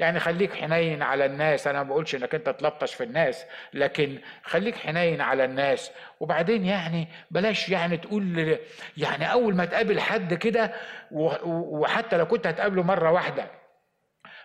[0.00, 1.66] يعني خليك حنين على الناس.
[1.66, 5.90] أنا ما بقولش إنك أنت تلطش في الناس لكن خليك حنين على الناس.
[6.20, 8.58] وبعدين يعني بلاش يعني تقول
[8.96, 10.72] يعني أول ما تقابل حد كده
[11.10, 13.46] وحتى لو كنت هتقابله مرة واحدة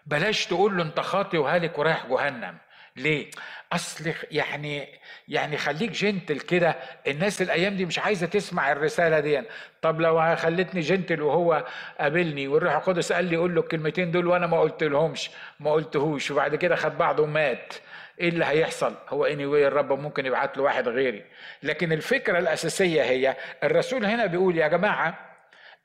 [0.06, 2.58] بلاش تقول له أنت خاطي وهالك ورايح جهنم.
[2.95, 3.31] ليه؟
[3.73, 4.88] أصل يعني
[5.27, 6.75] يعني خليك جنتل كده.
[7.08, 9.41] الناس الأيام دي مش عايزة تسمع الرسالة دي.
[9.81, 11.65] طب لو خلتني جنتل وهو
[11.99, 16.31] قابلني والروح القدس قال لي قول له الكلمتين دول وأنا ما قلت لهمش ما قلتهوش
[16.31, 17.73] وبعد كده خد بعضه ومات
[18.19, 21.23] إيه اللي هيحصل؟ هو اني anyway الرب ممكن يبعت له واحد غيري.
[21.63, 25.19] لكن الفكرة الأساسية هي الرسول هنا بيقول يا جماعة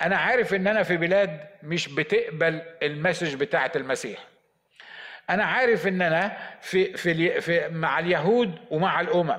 [0.03, 4.30] أنا عارف إن أنا في بلاد مش بتقبل المسج بتاعة المسيح.
[5.31, 9.38] أنا عارف إن أنا في في, في مع اليهود ومع الأمم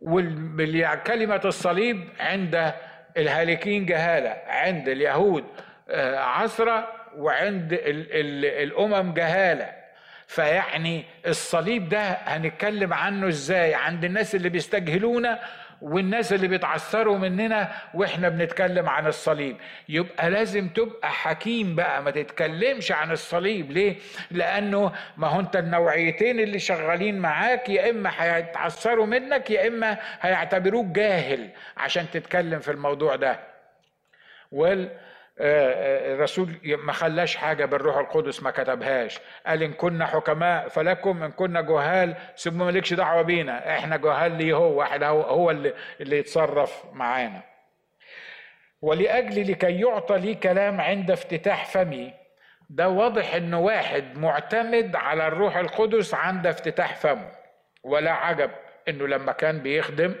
[0.00, 2.72] وكلمه الصليب عند
[3.16, 5.44] الهالكين جهالة عند اليهود
[5.90, 9.83] آه، عثره وعند ال ال الأمم جهالة.
[10.26, 15.40] فيعني الصليب ده هنتكلم عنه إزاي؟ عند الناس اللي بيستجهلونا
[15.82, 19.56] والناس اللي بيتعثروا مننا وإحنا بنتكلم عن الصليب.
[19.88, 23.72] يبقى لازم تبقى حكيم بقى ما تتكلمش عن الصليب.
[23.72, 23.96] ليه؟
[24.30, 30.86] لأنه ما هو أنت النوعيتين اللي شغالين معاك يا إما هيتعثروا منك يا إما هيعتبروك
[30.86, 33.40] جاهل عشان تتكلم في الموضوع ده.
[34.52, 34.98] وال آه،
[35.40, 39.20] الرسول ما خلاش حاجة بالروح القدس ما كتبهاش.
[39.46, 43.76] قال إن كنا حكماء فلكم إن كنا جهال سيبوا مالكش دعوة بينا.
[43.78, 47.42] إحنا جهال ليه هو؟ إحنا هو, هو اللي, اللي يتصرف معانا.
[48.82, 52.12] ولأجل لكي يعطى لي كلام عند افتتاح فمي
[52.70, 57.30] ده واضح انه واحد معتمد على الروح القدس عند افتتاح فمه.
[57.82, 58.50] ولا عجب
[58.88, 60.14] إنه لما كان بيخدم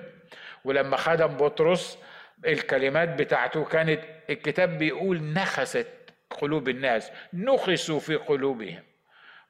[0.64, 1.98] ولما خدم بطرس
[2.46, 5.86] الكلمات بتاعته كانت الكتاب بيقول نخست
[6.30, 8.82] قلوب الناس نخسوا في قلوبهم.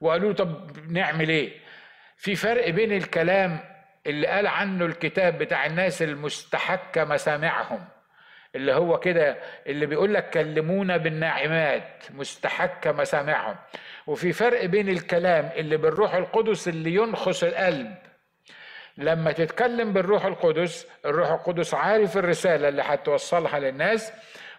[0.01, 1.51] وقالوا طب نعمل إيه؟
[2.17, 3.59] في فرق بين الكلام
[4.07, 7.85] اللي قال عنه الكتاب بتاع الناس المستحكة مسامعهم
[8.55, 13.55] اللي هو كده اللي بيقول لك كلمونا بالناعمات مستحكة مسامعهم.
[14.07, 17.95] وفي فرق بين الكلام اللي بالروح القدس اللي ينخس القلب
[18.97, 24.13] لما تتكلم بالروح القدس الروح القدس عارف الرسالة اللي هتوصلها للناس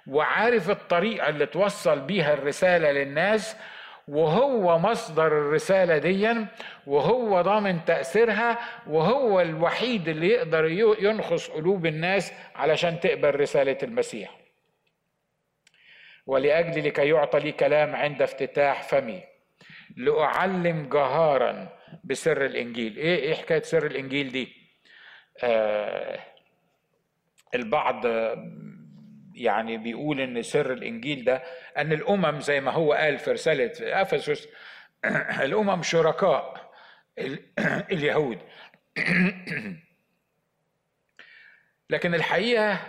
[0.06, 3.56] وعارف الطريقة اللي توصل بيها الرسالة للناس
[4.08, 6.34] وهو مصدر الرسالة دي
[6.86, 10.64] وهو ضامن تأثيرها وهو الوحيد اللي يقدر
[11.00, 14.30] ينخص قلوب الناس علشان تقبل رسالة المسيح.
[16.26, 19.22] ولأجل لكي يعطى لي كلام عند افتتاح فمي
[19.96, 21.68] لأعلم جهارا
[22.04, 22.96] بسر الإنجيل.
[22.96, 24.52] إيه إيه حكاية سر الإنجيل دي؟
[25.42, 26.20] آه
[27.54, 28.04] البعض
[29.34, 31.42] يعني بيقول إن سر الإنجيل ده
[31.76, 34.48] أن الأمم زي ما هو قال في رسالة أفسس
[35.46, 36.70] الأمم شركاء
[37.92, 38.38] اليهود.
[41.90, 42.80] لكن الحقيقة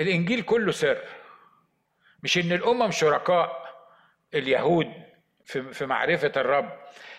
[0.00, 0.98] الإنجيل كله سر.
[2.22, 3.66] مش إن الأمم شركاء
[4.34, 4.92] اليهود
[5.44, 6.72] في معرفة الرب.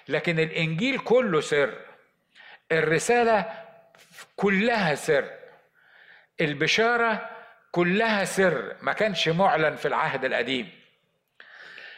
[0.10, 1.74] لكن الإنجيل كله سر.
[2.72, 3.46] الرسالة
[4.36, 5.30] كلها سر.
[6.42, 7.30] البشارة
[7.72, 8.76] كلها سر.
[8.82, 10.70] ما كانش معلن في العهد القديم.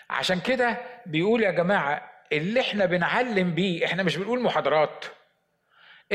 [0.10, 5.06] عشان كده بيقول يا جماعة اللي إحنا بنعلم بيه إحنا مش بنقول محاضرات.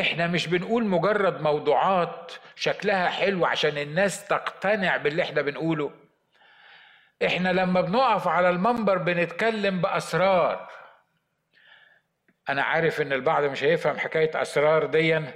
[0.01, 5.91] إحنا مش بنقول مجرد موضوعات شكلها حلو عشان الناس تقتنع باللي إحنا بنقوله.
[7.27, 10.71] إحنا لما بنقف على المنبر بنتكلم بأسرار.
[12.49, 15.35] أنا عارف إن البعض مش هيفهم حكاية أسرار ديًا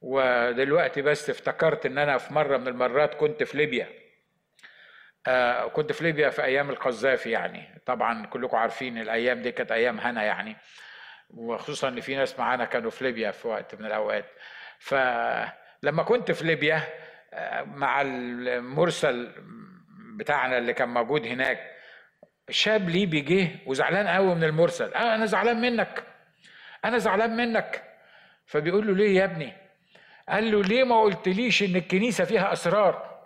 [0.00, 3.88] ودلوقتي بس افتكرت إن أنا في مرة من المرات كنت في ليبيا.
[5.26, 7.82] آه كنت في ليبيا في أيام القذافي يعني.
[7.86, 10.56] طبعا كلكم عارفين الأيام دي كانت أيام هنا يعني.
[11.30, 14.24] وخصوصا إن في ناس معانا كانوا في ليبيا في وقت من الأوقات.
[14.78, 16.82] فلما كنت في ليبيا
[17.34, 19.32] آه مع المرسل
[20.16, 21.70] بتاعنا اللي كان موجود هناك
[22.50, 24.94] شاب ليبي جه وزعلان قوي من المرسل.
[24.94, 26.11] آه أنا زعلان منك.
[26.84, 27.82] أنا زعلان منك.
[28.46, 29.52] فبيقول له ليه يا ابني؟
[30.28, 33.18] قال له ليه ما قلتليش إن الكنيسة فيها أسرار؟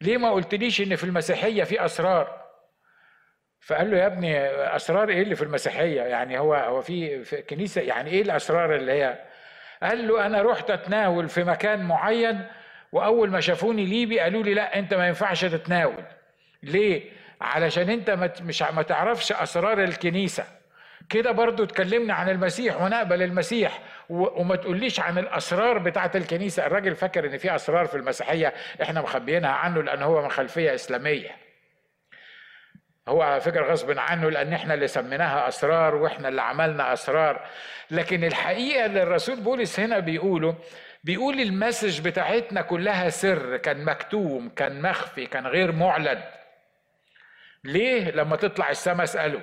[0.00, 2.40] ليه ما قلتليش إن في المسيحية في أسرار؟
[3.60, 4.38] فقال له يا ابني
[4.76, 8.92] أسرار إيه اللي في المسيحية؟ يعني هو هو في في كنيسة يعني إيه الأسرار اللي
[8.92, 9.18] هي؟
[9.82, 12.46] قال له أنا رحت أتناول في مكان معين
[12.92, 16.04] وأول ما شافوني ليبي قالوا لي لا أنت ما ينفعش تتناول.
[16.62, 18.10] ليه؟ علشان أنت
[18.42, 20.44] مش ما تعرفش أسرار الكنيسة.
[21.10, 26.66] كده برضو اتكلمنا عن المسيح ونقبل المسيح وما تقوليش عن الأسرار بتاعة الكنيسة.
[26.66, 31.30] الراجل فاكر إن في أسرار في المسيحية إحنا مخبيينها عنه لأن هو من خلفية إسلامية.
[33.08, 37.46] هو على فكرة غصب عنه لأن إحنا اللي سميناها أسرار وإحنا اللي عملنا أسرار.
[37.90, 40.56] لكن الحقيقة اللي الرسول بولس هنا بيقوله
[41.04, 46.22] بيقول المسج بتاعتنا كلها سر كان مكتوم كان مخفي كان غير معلن.
[47.64, 49.40] ليه لما تطلع السما اساله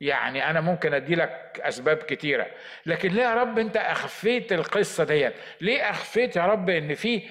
[0.00, 2.46] يعني أنا ممكن أدي لك أسباب كتيرة.
[2.86, 7.22] لكن ليه يا رب أنت أخفيت القصة ديت؟ ليه أخفيت يا رب إن في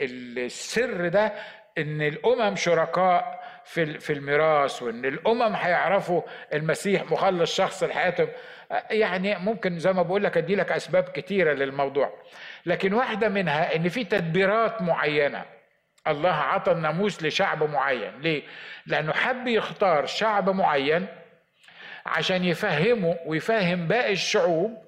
[0.00, 1.32] السر ده
[1.78, 6.22] إن الأمم شركاء في في الميراث وإن الأمم هيعرفوا
[6.54, 8.28] المسيح مخلص شخص لحياتهم؟
[8.90, 12.12] يعني ممكن زي ما بقول لك أدي لك أسباب كتيرة للموضوع.
[12.66, 15.44] لكن واحدة منها إن في تدبيرات معينة.
[16.06, 18.20] الله عطى الناموس لشعب معين.
[18.20, 18.42] ليه؟
[18.86, 21.06] لأنه حب يختار شعب معين
[22.06, 24.84] عشان يفهمه ويفهم باقي الشعوب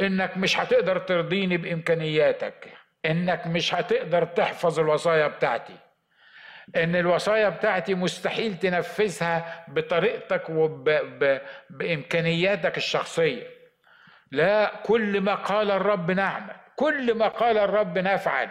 [0.00, 2.68] إنك مش هتقدر ترضيني بإمكانياتك
[3.06, 5.76] إنك مش هتقدر تحفظ الوصايا بتاعتي.
[6.76, 10.42] إن الوصايا بتاعتي مستحيل تنفذها بطريقتك
[11.70, 13.46] وبامكانياتك الشخصية.
[14.30, 18.48] لا كل ما قال الرب نعمل كل ما قال الرب نفعل.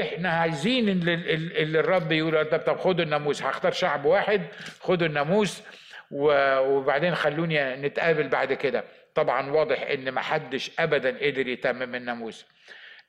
[0.00, 4.42] إحنا عايزين اللي الرب يقول طب خدوا الناموس هختار شعب واحد
[4.80, 5.62] خدوا الناموس
[6.10, 8.84] وبعدين خلوني نتقابل بعد كده.
[9.14, 12.46] طبعا واضح إن ما حدش ابدا قدر يتمم الناموس.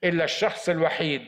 [0.03, 1.25] إلا الشخص الوحيد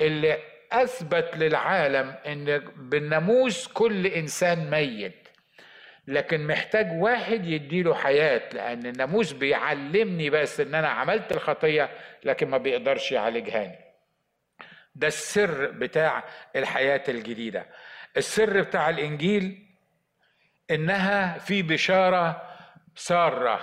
[0.00, 0.38] اللي
[0.72, 5.28] أثبت للعالم إن بالناموس كل إنسان ميت
[6.06, 11.90] لكن محتاج واحد يديله حياة لأن الناموس بيعلمني بس إن أنا عملت الخطية
[12.24, 13.78] لكن ما بيقدرش يعالجهاني
[14.94, 16.24] ده السر بتاع
[16.56, 17.66] الحياة الجديدة.
[18.16, 19.67] السر بتاع الإنجيل
[20.70, 22.42] إنها في بشارة
[22.94, 23.60] سارة.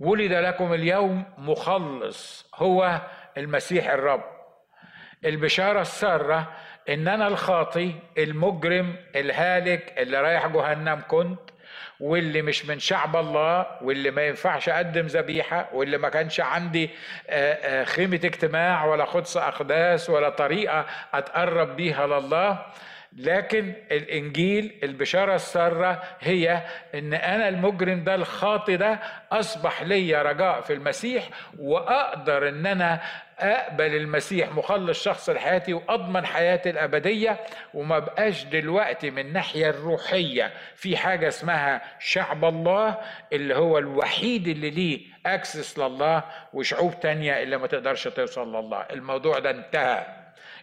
[0.00, 3.00] ولد لكم اليوم مخلص هو
[3.36, 4.24] المسيح الرب.
[5.24, 6.52] البشارة السارة
[6.88, 11.38] ان أنا الخاطي المجرم الهالك اللي رايح جهنم كنت
[12.00, 16.90] واللي مش من شعب الله واللي ما ينفعش أقدم ذبيحة واللي ما كانش عندي
[17.84, 22.66] خيمة اجتماع ولا قدس أقداس ولا طريقة أتقرب بيها لله.
[23.16, 26.62] لكن الإنجيل البشارة السارة هي
[26.94, 28.98] إن أنا المجرم ده الخاطي ده
[29.32, 33.00] أصبح لي رجاء في المسيح وأقدر إن أنا
[33.38, 37.40] أقبل المسيح مخلص شخص لحياتي وأضمن حياتي الأبدية
[37.74, 40.52] وما بقاش دلوقتي من الناحية الروحية.
[40.76, 42.98] في حاجة اسمها شعب الله
[43.32, 48.80] اللي هو الوحيد اللي ليه اكسس لله وشعوب تانية اللي ما تقدرش توصل لله.
[48.90, 50.06] الموضوع ده انتهى.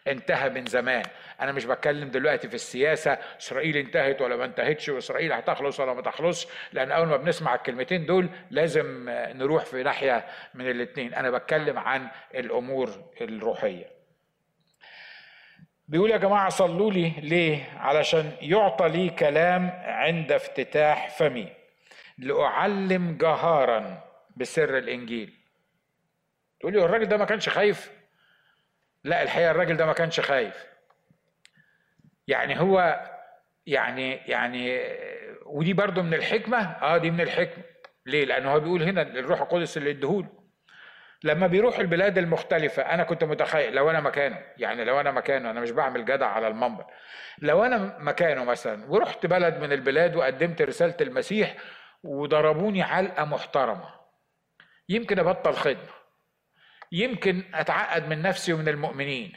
[0.07, 1.03] انتهى من زمان.
[1.41, 6.01] أنا مش بتكلم دلوقتي في السياسة إسرائيل انتهت ولا ما انتهتش وإسرائيل هتخلص ولا ما
[6.01, 11.79] تخلصش لأن أول ما بنسمع الكلمتين دول لازم نروح في ناحية من الاثنين أنا بتكلم
[11.79, 12.89] عن الأمور
[13.21, 13.85] الروحية.
[15.87, 21.47] بيقول يا جماعة صلوا لي ليه؟ علشان يعطى لي كلام عند افتتاح فمي.
[22.17, 24.03] لأعلم جهارا
[24.37, 25.33] بسر الإنجيل.
[26.59, 27.91] تقول لي الراجل ده ما كانش خايف
[29.05, 30.65] لا الحقيقة الراجل ده ما كانش خايف.
[32.27, 33.01] يعني هو
[33.65, 34.81] يعني يعني
[35.45, 36.57] ودي برضو من الحكمة.
[36.57, 37.63] آه دي من الحكمة.
[38.05, 40.29] ليه؟ لأنه هو بيقول هنا الروح القدس اللي اديهوله
[41.23, 45.61] لما بيروح البلاد المختلفة أنا كنت متخيل لو أنا مكانه يعني لو أنا مكانه أنا
[45.61, 46.85] مش بعمل جدع على المنبر.
[47.41, 51.55] لو أنا مكانه مثلا ورحت بلد من البلاد وقدمت رسالة المسيح
[52.03, 53.89] وضربوني علقة محترمة
[54.89, 55.94] يمكن أبطل خدمة.
[56.91, 59.33] يمكن أتعقد من نفسي ومن المؤمنين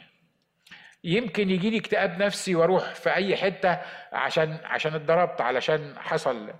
[1.03, 3.79] يمكن يجي لي اكتئاب نفسي وأروح في أي حتة
[4.13, 6.53] عشان عشان اتضربت علشان حصل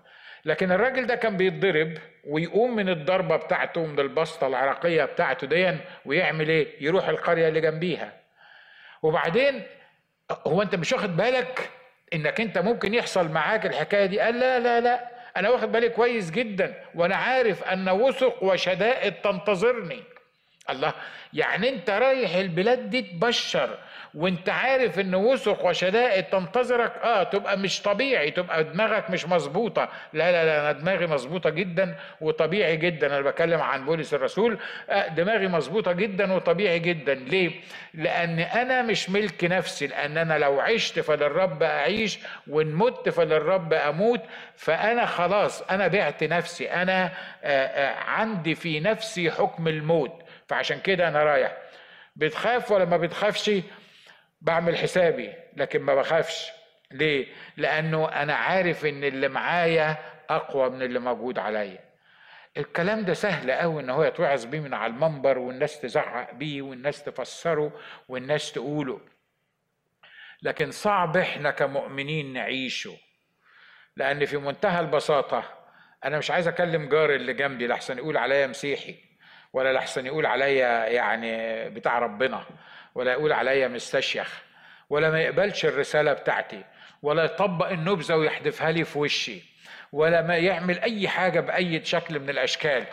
[0.46, 1.98] لكن الراجل ده كان بيتضرب
[2.28, 8.14] ويقوم من الضربة بتاعته من البسطة العراقية بتاعته دي ويعمل إيه؟ يروح القرية اللي جنبيها
[9.02, 9.64] وبعدين
[10.48, 11.70] هو أنت مش واخد بالك
[12.14, 16.32] إنك أنت ممكن يحصل معاك الحكاية دي؟ قال لا لا لا أنا واخد بالي كويس
[16.32, 20.04] جدا وأنا عارف أن وثق وشدائد تنتظرني
[20.72, 20.94] الله.
[21.34, 23.70] يعني انت رايح البلاد دي تبشر
[24.14, 26.92] وانت عارف ان وثق وشدائد تنتظرك.
[27.04, 29.90] آه تبقى مش طبيعي تبقى دماغك مش مظبوطة.
[30.14, 33.08] لا لا لا أنا دماغي مظبوطة جدا وطبيعي جدا.
[33.08, 34.58] أنا بتكلم عن بولس الرسول.
[34.90, 37.14] آه دماغي مظبوطة جدا وطبيعي جدا.
[37.14, 37.52] ليه؟
[37.94, 39.88] لأن أنا مش ملك نفسي.
[39.88, 44.22] لأن أنا لو عشت فللرب أعيش وان مت فللرب أموت
[44.56, 46.72] فأنا خلاص أنا بعت نفسي.
[46.72, 47.06] أنا
[47.44, 50.24] آه آه عندي في نفسي حكم الموت.
[50.50, 51.58] فعشان كده أنا رايح.
[52.16, 53.52] بتخاف ولا ما بتخافش؟
[54.42, 56.52] بعمل حسابي لكن ما بخافش.
[56.92, 59.98] ليه؟ لأنه أنا عارف إن اللي معايا
[60.30, 61.80] أقوى من اللي موجود عليا.
[62.58, 67.04] الكلام ده سهل قوي إن هو يتوعظ بيه من على المنبر والناس تزعق بيه والناس
[67.04, 69.02] تفسره والناس تقوله.
[70.42, 72.98] لكن صعب إحنا كمؤمنين نعيشه.
[73.96, 75.44] لأن في منتهى البساطة
[76.06, 79.09] أنا مش عايز أكلم جاري اللي جنبي لحسن يقول عليا مسيحي.
[79.54, 82.46] ولا لحسن يقول عليا يعني بتاع ربنا
[82.96, 84.44] ولا يقول عليا مستشيخ
[84.90, 86.64] ولا ما يقبلش الرسالة بتاعتي
[87.02, 89.42] ولا يطبق النبذة ويحدفها لي في وشي
[89.92, 92.86] ولا ما يعمل أي حاجة بأي شكل من الأشكال.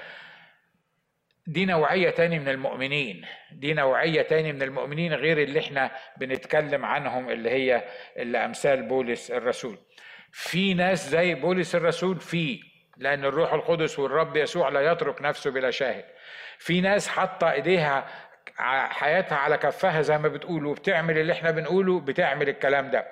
[1.46, 7.30] دي نوعية تاني من المؤمنين دي نوعية تاني من المؤمنين غير اللي إحنا بنتكلم عنهم
[7.30, 7.84] اللي هي
[8.16, 9.78] اللي أمثال بولس الرسول.
[10.32, 12.60] في ناس زي بولس الرسول في
[12.96, 16.04] لأن الروح القدس والرب يسوع لا يترك نفسه بلا شاهد.
[16.58, 18.06] في ناس حاطة إيديها
[18.88, 23.06] حياتها على كفها زي ما بتقول وبتعمل اللي إحنا بنقوله بتعمل الكلام ده.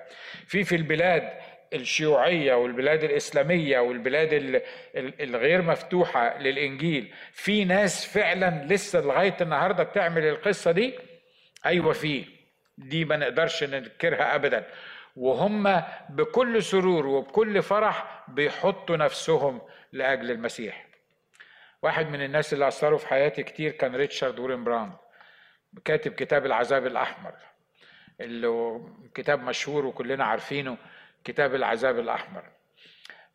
[0.47, 1.31] في في البلاد
[1.73, 4.63] الشيوعية والبلاد الإسلامية والبلاد
[4.97, 10.95] الغير مفتوحة للإنجيل في ناس فعلا لسه لغاية النهاردة بتعمل القصة دي؟
[11.67, 12.25] أيوة في.
[12.79, 14.67] دي ما نقدرش ننكرها أبدا.
[15.17, 19.61] وهم بكل سرور وبكل فرح بيحطوا نفسهم
[19.93, 20.87] لأجل المسيح.
[21.83, 24.93] واحد من الناس اللي أثروا في حياتي كتير كان ريتشارد وورمبراند
[25.85, 27.35] كاتب كتاب العذاب الأحمر
[28.21, 28.81] اللي
[29.15, 30.77] كتاب مشهور وكلنا عارفينه
[31.25, 32.45] كتاب العذاب الأحمر.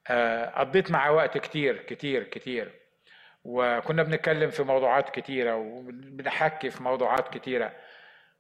[0.07, 2.71] آه، قضيت معاه وقت كتير كتير كتير.
[3.43, 7.73] وكنا بنتكلم في موضوعات كتيرة وبنحكي في موضوعات كتيرة.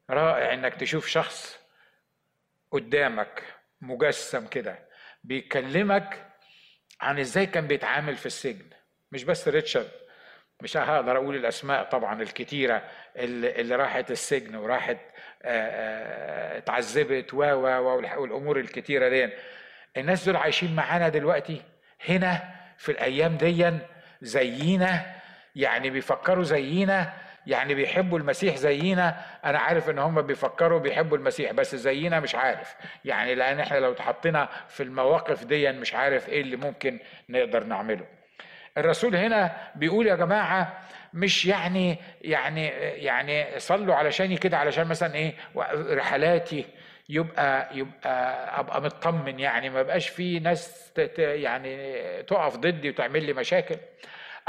[0.09, 1.58] رائع إنك تشوف شخص
[2.71, 3.43] قدامك
[3.81, 4.79] مجسم كده
[5.23, 6.25] بيكلمك
[7.01, 8.69] عن إزاي كان بيتعامل في السجن.
[9.11, 9.91] مش بس ريتشارد
[10.61, 12.83] مش هقدر أقول الأسماء طبعا الكتيرة
[13.15, 14.97] اللي, اللي راحت السجن وراحت
[16.57, 19.29] اتعذبت و والأمور الكتيرة دي.
[19.97, 21.61] الناس دول عايشين معانا دلوقتي
[22.09, 23.71] هنا في الأيام دي
[24.21, 25.15] زينا
[25.55, 27.13] يعني بيفكروا زينا
[27.47, 29.17] يعني بيحبوا المسيح زينا.
[29.45, 32.75] أنا عارف إن هم بيفكروا بيحبوا المسيح بس زينا مش عارف.
[33.05, 38.05] يعني لأن إحنا لو اتحطينا في المواقف دي مش عارف إيه اللي ممكن نقدر نعمله.
[38.77, 40.79] الرسول هنا بيقول يا جماعة
[41.13, 45.33] مش يعني يعني يعني صلوا علشاني كده علشان مثلا إيه
[45.91, 46.65] رحلاتي
[47.09, 49.39] يبقى يبقى أبقى مطمن.
[49.39, 53.75] يعني ما بقاش في ناس يعني تقف ضدي وتعمل لي مشاكل.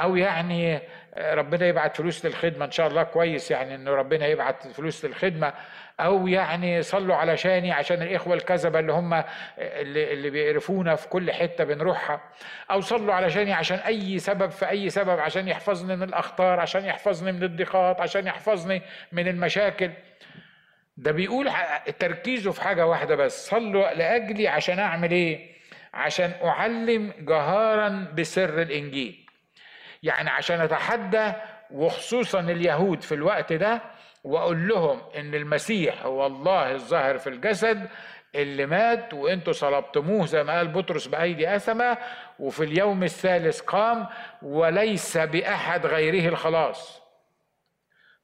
[0.03, 0.81] أو يعني
[1.19, 2.65] ربنا يبعت فلوس للخدمة.
[2.65, 5.53] إن شاء الله كويس يعني إنه ربنا يبعت فلوس للخدمة.
[6.01, 9.15] أو يعني صلوا علشاني عشان الإخوة الكذبة اللي هم
[9.59, 12.21] اللي, اللي بيقرفونا في كل حتة بنروحها.
[12.71, 17.33] أو صلوا علشاني عشان أي سبب في أي سبب عشان يحفظني من الأخطار عشان يحفظني
[17.33, 18.83] من الضيقات عشان يحفظني
[19.13, 19.91] من المشاكل.
[20.97, 21.51] ده بيقول
[21.99, 23.49] تركيزه في حاجة واحدة بس.
[23.51, 25.51] صلوا لأجلي عشان أعمل إيه؟
[25.95, 29.30] عشان أعلم جهارا بسر الإنجيل.
[30.03, 31.33] يعني عشان أتحدى
[31.71, 33.83] وخصوصا اليهود في الوقت ده
[34.25, 37.89] وأقول لهم إن المسيح هو الله الظاهر في الجسد
[38.35, 41.99] اللي مات وأنتوا صلبتموه زي ما قال بطرس بأيدي أثمة
[42.39, 44.07] وفي اليوم الثالث قام
[44.43, 47.01] وليس بأحد غيره الخلاص.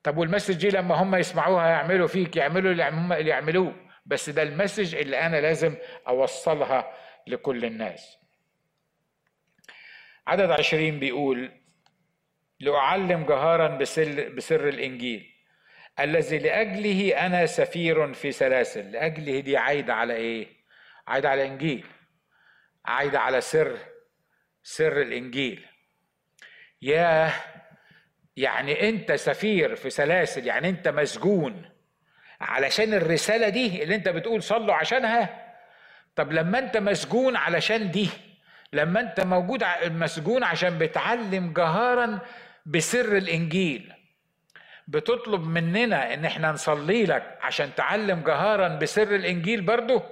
[0.02, 3.74] طب والمسج دي لما هم يسمعوها يعملوا فيك يعملوا اللي يعملوه
[4.06, 5.74] بس ده المسج اللي أنا لازم
[6.08, 6.92] أوصلها
[7.26, 8.18] لكل الناس.
[10.26, 11.50] عدد عشرين بيقول
[12.61, 15.32] لأعلم جهارا بسر, بسر الإنجيل
[16.00, 18.92] الذي لأجله أنا سفير في سلاسل.
[18.92, 20.46] لأجله دي عايدة على إيه؟
[21.09, 21.84] عايدة على إنجيل.
[22.84, 23.78] عايدة على سر
[24.62, 25.66] سر الإنجيل.
[26.82, 27.32] يا
[28.36, 31.70] يعني أنت سفير في سلاسل يعني أنت مسجون.
[32.40, 35.46] علشان الرسالة دي اللي أنت بتقول صلوا عشانها؟
[36.16, 38.09] طب لما أنت مسجون علشان دي
[38.72, 42.18] لما أنت موجود مسجون عشان بتعلم جهارا
[42.66, 43.92] بسر الإنجيل.
[44.88, 50.02] بتطلب مننا إن إحنا نصلي لك عشان تعلم جهارا بسر الإنجيل برضه؟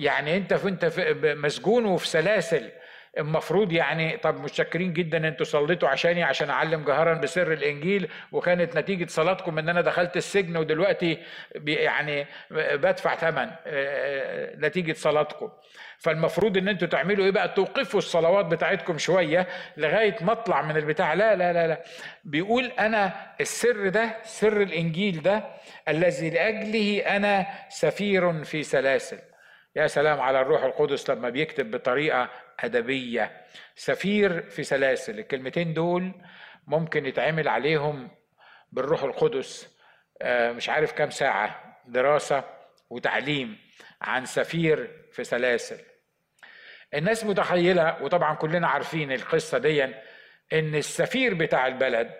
[0.00, 0.92] يعني أنت في أنت
[1.24, 2.70] مسجون وفي سلاسل.
[3.18, 9.06] المفروض يعني طب متشكرين جدا أنتوا صليتوا عشاني عشان أعلم جهرا بسر الإنجيل وكانت نتيجة
[9.08, 11.18] صلاتكم إن أنا دخلت السجن ودلوقتي
[11.54, 13.50] يعني بدفع ثمن
[14.66, 15.50] نتيجة صلاتكم.
[15.98, 21.14] فالمفروض إن أنتوا تعملوا إيه بقى؟ توقفوا الصلوات بتاعتكم شوية لغاية ما أطلع من البتاع.
[21.14, 21.82] لا لا لا لا.
[22.24, 25.44] بيقول أنا السر ده سر الإنجيل ده
[25.88, 29.18] الذي لأجله أنا سفير في سلاسل.
[29.76, 32.28] يا سلام على الروح القدس لما بيكتب بطريقة
[32.60, 33.30] أدبية.
[33.74, 35.18] سفير في سلاسل.
[35.18, 36.12] الكلمتين دول
[36.66, 38.08] ممكن يتعمل عليهم
[38.72, 39.76] بالروح القدس
[40.22, 42.44] آه، مش عارف كام ساعة دراسة
[42.90, 43.65] وتعليم.
[44.02, 45.78] عن سفير في سلاسل.
[46.94, 49.84] الناس متخيلة وطبعا كلنا عارفين القصة دي
[50.52, 52.12] إن السفير بتاع البلد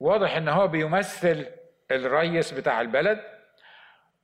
[0.00, 1.46] واضح إن هو بيمثل
[1.90, 3.20] الريس بتاع البلد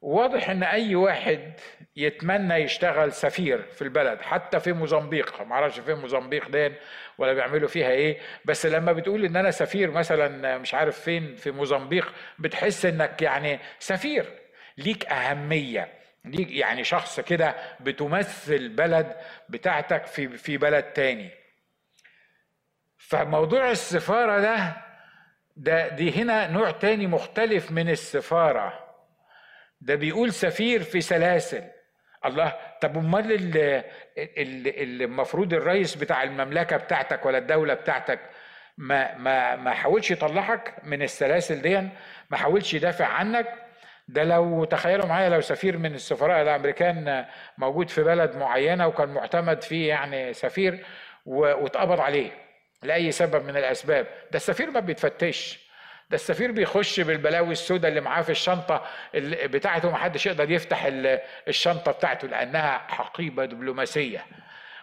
[0.01, 1.53] واضح إن أي واحد
[1.97, 5.43] يتمنى يشتغل سفير في البلد حتى في موزمبيق.
[5.43, 6.75] ما أعرفش فين موزمبيق دين
[7.19, 11.51] ولا بيعملوا فيها إيه بس لما بتقول إن أنا سفير مثلا مش عارف فين في
[11.51, 14.25] موزمبيق بتحس إنك يعني سفير.
[14.79, 16.04] ليك أهمية.
[16.25, 19.17] ليك يعني شخص كده بتمثل بلد
[19.49, 21.31] بتاعتك في في بلد تاني.
[22.99, 24.77] فموضوع السفارة ده
[25.57, 28.95] ده دي هنا نوع تاني مختلف من السفارة.
[29.81, 31.65] ده بيقول سفير في سلاسل.
[32.25, 33.53] الله طب أمال
[34.19, 38.21] المفروض الرئيس بتاع المملكة بتاعتك ولا الدولة بتاعتك
[38.79, 41.89] ما ما ما حاولش يطلعك من السلاسل دي
[42.31, 43.64] ما حاولش يدافع عنك؟
[44.09, 47.25] ده لو تخيلوا معايا لو سفير من السفراء الأمريكان
[47.59, 50.85] موجود في بلد معينة وكان معتمد فيه يعني سفير
[51.27, 52.31] واتقبض عليه
[52.83, 54.07] لأي سبب من الأسباب.
[54.31, 55.65] ده السفير ما بيتفتش.
[56.11, 58.83] ده السفير بيخش بالبلاوي السوداء اللي معاه في الشنطة
[59.45, 60.85] بتاعته ما حدش يقدر يفتح
[61.49, 64.25] الشنطة بتاعته لأنها حقيبة دبلوماسية.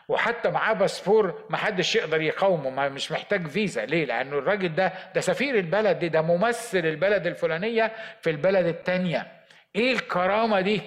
[0.07, 3.85] وحتى معاه باسبور ما حدش يقدر يقاومه ما مش محتاج فيزا.
[3.85, 7.91] ليه؟ لأنه الراجل ده ده سفير البلد دي ده ممثل البلد الفلانية
[8.21, 9.31] في البلد التانية.
[9.75, 10.81] إيه الكرامة دي؟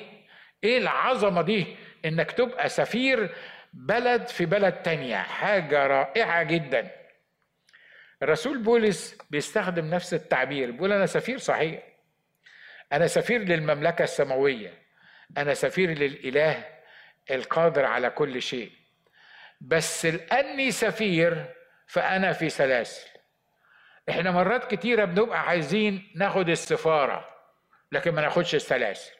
[0.65, 1.67] إيه العظمة دي؟
[2.05, 3.35] إنك تبقى سفير
[3.73, 5.17] بلد في بلد تانية.
[5.17, 6.91] حاجة رائعة جدا.
[8.23, 11.83] الرسول بولس بيستخدم نفس التعبير بيقول أنا سفير صحيح.
[12.93, 14.73] أنا سفير للمملكة السماوية.
[15.39, 16.65] أنا سفير للإله
[17.31, 18.71] القادر على كل شيء.
[19.61, 21.45] بس لأني سفير
[21.87, 23.09] فأنا في سلاسل.
[24.11, 27.29] إحنا مرات كتيرة بنبقى عايزين ناخد السفارة
[27.93, 29.13] لكن ما ناخدش السلاسل.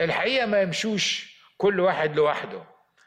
[0.00, 2.62] الحقيقة ما يمشوش كل واحد لوحده.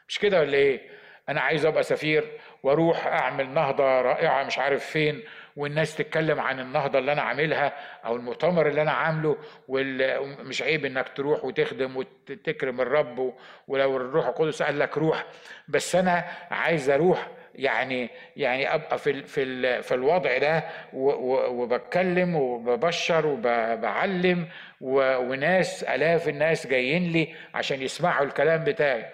[0.08, 0.90] مش كده ولا إيه؟
[1.28, 5.24] أنا عايز أبقى سفير وأروح أعمل نهضة رائعة مش عارف فين
[5.56, 7.72] والناس تتكلم عن النهضة اللي أنا عاملها
[8.04, 9.36] أو المؤتمر اللي أنا عامله
[9.68, 13.34] ومش عيب إنك تروح وتخدم وتكرم الرب
[13.68, 15.24] ولو الروح القدس قال لك روح.
[15.68, 24.48] بس أنا عايز أروح يعني يعني أبقى في في في الوضع ده وبتكلم وببشر وبعلم
[24.80, 29.04] وناس آلاف الناس جايين لي عشان يسمعوا الكلام بتاعي.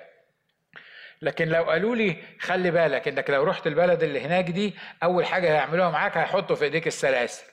[1.23, 5.53] لكن لو قالوا لي خلي بالك انك لو رحت البلد اللي هناك دي أول حاجة
[5.53, 7.45] هيعملوها معاك هيحطوا في إيديك السلاسل.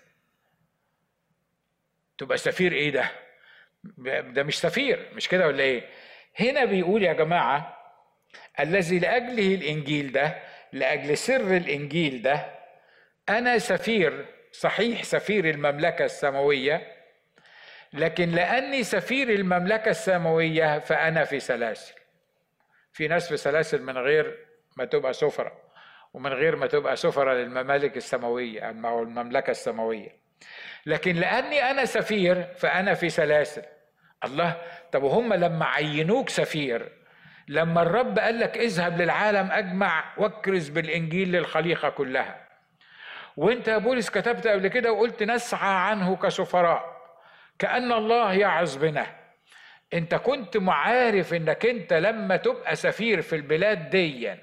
[2.18, 3.12] تبقى سفير إيه ده؟
[4.22, 5.84] ده مش سفير مش كده ولا إيه؟
[6.40, 7.78] هنا بيقول يا جماعة
[8.60, 10.36] الذي لأجله الإنجيل ده
[10.74, 12.46] لأجل سر الإنجيل ده
[13.30, 16.96] أنا سفير صحيح سفير المملكة السماوية
[17.94, 21.94] لكن لأني سفير المملكة السماوية فأنا في سلاسل.
[22.94, 24.46] في ناس في سلاسل من غير
[24.78, 25.52] ما تبقى سفرة
[26.14, 30.10] ومن غير ما تبقى سفرة للممالك السماوية أو المملكة السماوية.
[30.86, 33.64] لكن لأني أنا سفير فأنا في سلاسل.
[34.26, 34.62] الله
[34.92, 36.92] طب وهم لما عينوك سفير
[37.48, 42.48] لما الرب قال لك اذهب للعالم أجمع واكرز بالإنجيل للخليقة كلها.
[43.38, 47.00] وأنت يا بولس كتبت قبل كده وقلت نسعى عنه كسفراء
[47.60, 49.19] كأن الله يعظ بنا.
[49.94, 54.36] انت كنت معارف انك انت لما تبقى سفير في البلاد دي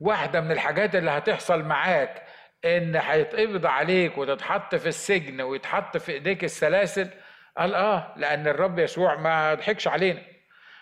[0.00, 2.22] واحدة من الحاجات اللي هتحصل معاك
[2.64, 7.08] ان هيتقبض عليك وتتحط في السجن ويتحط في ايديك السلاسل.
[7.56, 10.22] قال آه لأن الرب يسوع ما ضحكش علينا.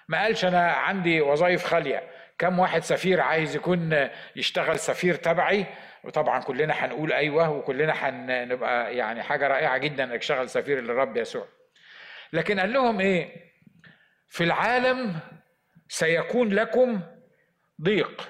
[0.08, 2.02] ما قالش أنا عندي وظائف خالية.
[2.38, 5.66] كم واحد سفير عايز يكون يشتغل سفير تبعي؟
[6.04, 11.46] وطبعا كلنا هنقول أيوه وكلنا هنبقى يعني حاجة رائعة جدا إنك تشتغل سفير للرب يسوع.
[12.32, 13.45] لكن قال لهم إيه؟
[14.28, 15.18] في العالم
[15.88, 17.00] سيكون لكم
[17.82, 18.28] ضيق.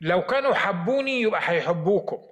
[0.00, 2.22] لو كانوا حبوني يبقى هيحبوكم.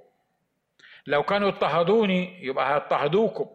[1.07, 3.51] لو كانوا اضطهدوني يبقى هيضطهدوكم.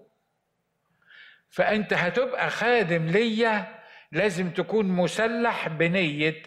[1.49, 3.79] فأنت هتبقى خادم ليا
[4.11, 6.43] لازم تكون مسلح بنية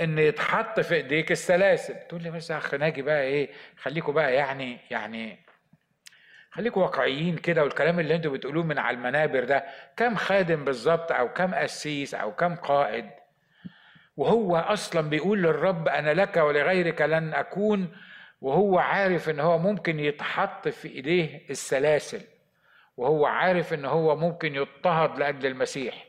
[0.00, 1.94] إن يتحط في إيديك السلاسل.
[2.08, 5.38] تقول لي بس يا اخ ناجي بقى إيه؟ خليكم بقى يعني يعني
[6.50, 9.64] خليكم واقعيين كده والكلام اللي أنتوا بتقولوه من على المنابر ده
[9.96, 13.10] كم خادم بالظبط أو كم قسيس أو كم قائد؟
[14.16, 17.88] وهو أصلا بيقول للرب أنا لك ولغيرك لن أكون
[18.40, 22.20] وهو عارف إن هو ممكن يتحط في إيديه السلاسل
[22.96, 26.04] وهو عارف إن هو ممكن يضطهد لأجل المسيح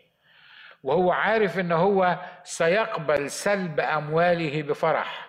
[0.83, 5.28] وهو عارف إن هو سيقبل سلب أمواله بفرح.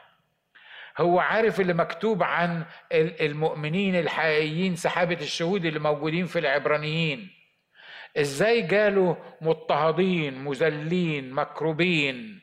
[1.01, 7.31] هو عارف اللي مكتوب عن المؤمنين الحقيقيين سحابة الشهود اللي موجودين في العبرانيين.
[8.17, 12.41] إزاي جالوا مضطهدين مذلين مكروبين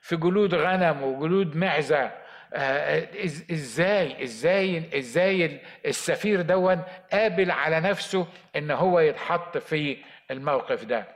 [0.00, 2.10] في جلود غنم وجلود معزة؟
[2.54, 3.08] آه،
[3.52, 6.82] إزاي إزاي إزاي السفير دون
[7.12, 8.26] قابل على نفسه
[8.56, 9.96] إن هو يتحط في
[10.30, 11.08] الموقف ده؟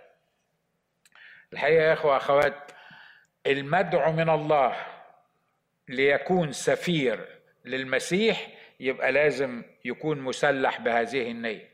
[1.53, 2.71] الحقيقة يا إخوة أخوات
[3.47, 4.77] المدعو من الله
[5.89, 7.29] ليكون سفير
[7.65, 8.47] للمسيح
[8.81, 11.69] يبقى لازم يكون مسلح بهذه النية.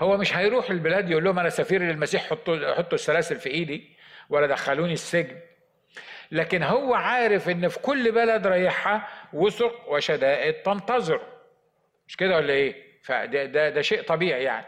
[0.00, 3.96] هو مش هيروح البلاد يقول لهم أنا سفير للمسيح حطوا حطوا السلاسل في إيدي
[4.28, 5.40] ولا دخلوني السجن.
[6.30, 11.20] لكن هو عارف إن في كل بلد رايحها وثق وشدائد تنتظر.
[12.08, 14.66] مش كده ولا إيه؟ فده ده, ده شيء طبيعي يعني.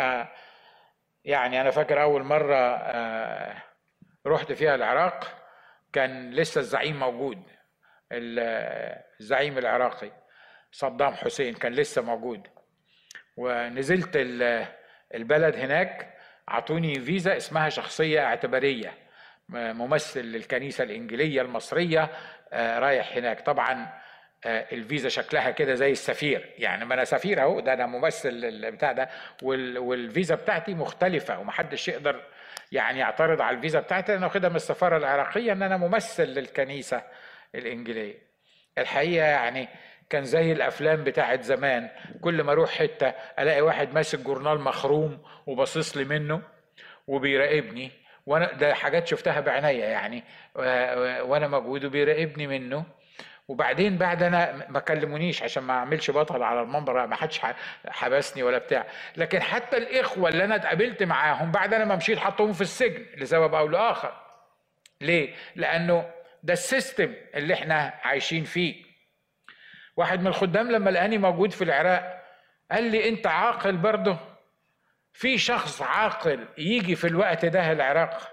[0.00, 0.28] آه
[1.24, 3.62] يعني أنا فاكر أول مرة آه
[4.26, 5.42] رحت فيها العراق
[5.92, 7.42] كان لسه الزعيم موجود.
[8.12, 10.10] الزعيم العراقي
[10.72, 12.46] صدام حسين كان لسه موجود.
[13.36, 14.10] ونزلت
[15.14, 16.14] البلد هناك
[16.48, 18.92] أعطوني فيزا اسمها شخصية اعتبارية
[19.48, 22.10] ممثل للكنيسة الإنجيلية المصرية
[22.52, 23.40] آه، رايح هناك.
[23.40, 23.88] طبعا
[24.44, 26.54] آه، الفيزا شكلها كده زي السفير.
[26.58, 29.08] يعني ما أنا سفير أهو ده أنا ممثل بتاع ده.
[29.42, 32.22] والفيزا بتاعتي مختلفة ومحدش يقدر
[32.72, 37.02] يعني يعترض على الفيزا بتاعتي أنا واخدها من السفارة العراقية إن أنا ممثل للكنيسة.
[37.58, 38.14] الانجيليه
[38.78, 39.68] الحقيقة يعني
[40.10, 41.88] كان زي الأفلام بتاعت زمان.
[42.20, 46.42] كل ما أروح حتة ألاقي واحد ماسك جورنال مخروم وباصص لي منه
[47.06, 47.90] وبيراقبني.
[48.26, 50.24] وأنا ده حاجات شفتها بعينيا يعني.
[51.22, 52.84] وأنا موجود وبيراقبني منه.
[53.48, 57.40] وبعدين بعد أنا ما كلمونيش عشان ما أعملش بطل على المنبر ما حدش
[57.88, 58.86] حبسني ولا بتاع.
[59.16, 63.54] لكن حتى الإخوة اللي أنا اتقابلت معاهم بعد أنا ما مشيت حطوهم في السجن لسبب
[63.54, 64.12] أو لآخر.
[65.00, 66.15] ليه؟ لأنه
[66.46, 68.84] ده ال system اللي إحنا عايشين فيه.
[69.96, 72.22] واحد من الخدام لما لقاني موجود في العراق
[72.70, 74.16] قال لي انت عاقل برضه؟
[75.12, 78.32] في شخص عاقل يجي في الوقت ده العراق؟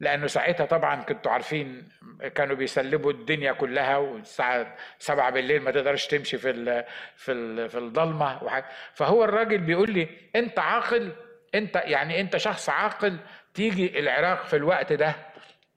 [0.00, 1.88] لأنه ساعتها طبعا كنتوا عارفين
[2.34, 6.84] كانوا بيسلبوا الدنيا كلها والساعة سبعة بالليل ما تقدرش تمشي في ال
[7.16, 8.66] في ال في الضلمة وحاجة.
[8.94, 11.12] فهو الراجل بيقول لي انت عاقل؟
[11.54, 13.16] انت يعني انت شخص عاقل
[13.54, 15.14] تيجي العراق في الوقت ده؟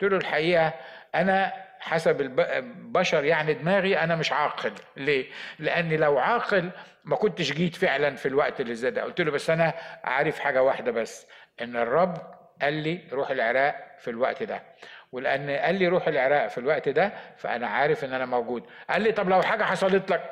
[0.02, 0.74] قلت له الحقيقة
[1.22, 4.72] أنا حسب البشر يعني دماغي أنا مش عاقل.
[4.98, 5.26] ليه؟
[5.60, 6.70] لأني لو عاقل
[7.06, 9.04] ما كنتش جيت فعلا في الوقت اللي زي ده.
[9.04, 11.28] قلت له بس أنا عارف حاجة واحدة بس
[11.62, 12.18] إن الرب
[12.62, 14.64] قال لي روح العراق في الوقت ده.
[15.12, 18.64] ولأن قال لي روح العراق في الوقت ده فأنا عارف إن أنا موجود.
[18.90, 20.32] قال لي طب لو حاجة حصلت لك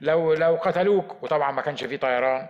[0.00, 2.48] لو لو قتلوك وطبعا ما كانش في طيران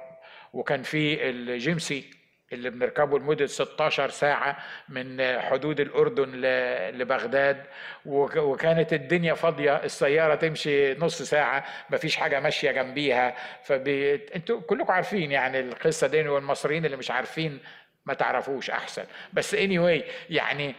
[0.52, 2.10] وكان في الجيمسي
[2.54, 4.56] اللي بنركبه لمدة 16 ساعة
[4.88, 6.30] من حدود الأردن
[6.98, 7.64] لبغداد.
[8.06, 13.36] وكانت الدنيا فاضية السيارة تمشي نص ساعة مفيش حاجة ماشية جنبيها.
[13.64, 14.14] فبي...
[14.36, 17.58] أنتوا كلكم عارفين يعني القصة دي والمصريين اللي مش عارفين
[18.06, 19.04] ما تعرفوش أحسن.
[19.32, 20.74] بس anyway يعني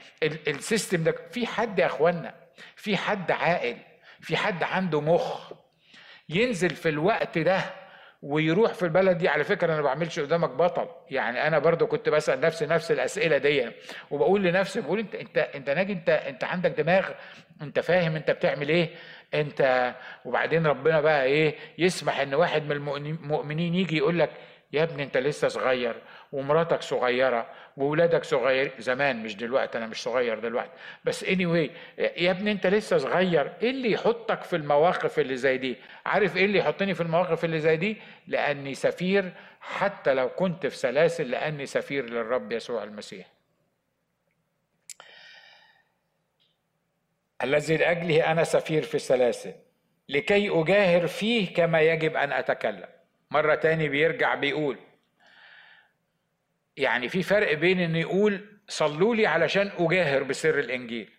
[0.48, 2.36] السيستم ده في حد يا إخوانا؟
[2.76, 3.78] في حد عاقل؟
[4.22, 5.52] في حد عنده مخ؟
[6.30, 7.62] ينزل في الوقت ده
[8.26, 10.88] ويروح في البلد دي على فكرة أنا ما بعملش قدامك بطل.
[11.12, 13.72] يعني أنا برضو كنت بسأل نفسي نفس الأسئلة دي
[14.12, 17.10] وبقول لنفسي بقول أنت أنت أنت ناجي أنت أنت عندك دماغ
[17.62, 18.90] أنت فاهم أنت بتعمل إيه
[19.34, 19.94] أنت
[20.26, 24.30] وبعدين ربنا بقى إيه يسمح إن واحد من المؤمنين يجي يقول لك
[24.74, 25.96] يا ابني أنت لسه صغير
[26.32, 27.48] ومراتك صغيرة
[27.78, 30.72] وولادك صغير زمان مش دلوقتي أنا مش صغير دلوقتي.
[31.06, 35.58] بس اني anyway يا ابني أنت لسه صغير إيه اللي يحطك في المواقف اللي زي
[35.58, 37.98] دي؟ عارف إيه اللي يحطني في المواقف اللي زي دي؟
[38.28, 43.26] لأني سفير حتى لو كنت في سلاسل لأني سفير للرب يسوع المسيح.
[47.44, 49.54] الذي لأجله أنا سفير في السلاسل
[50.10, 52.88] لكي أجاهر فيه كما يجب أن أتكلم.
[53.32, 54.78] مرة تاني بيرجع بيقول
[56.78, 61.10] يعني في فرق بين انه يقول صلوا لي علشان أجاهر بسر الإنجيل.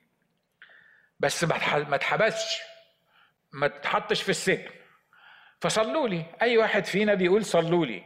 [1.21, 2.61] بس ما اتحبسش
[3.53, 4.71] ما تحطش في السجن.
[5.61, 6.25] فصلوا لي.
[6.43, 8.03] أي واحد فينا بيقول صلوا لي.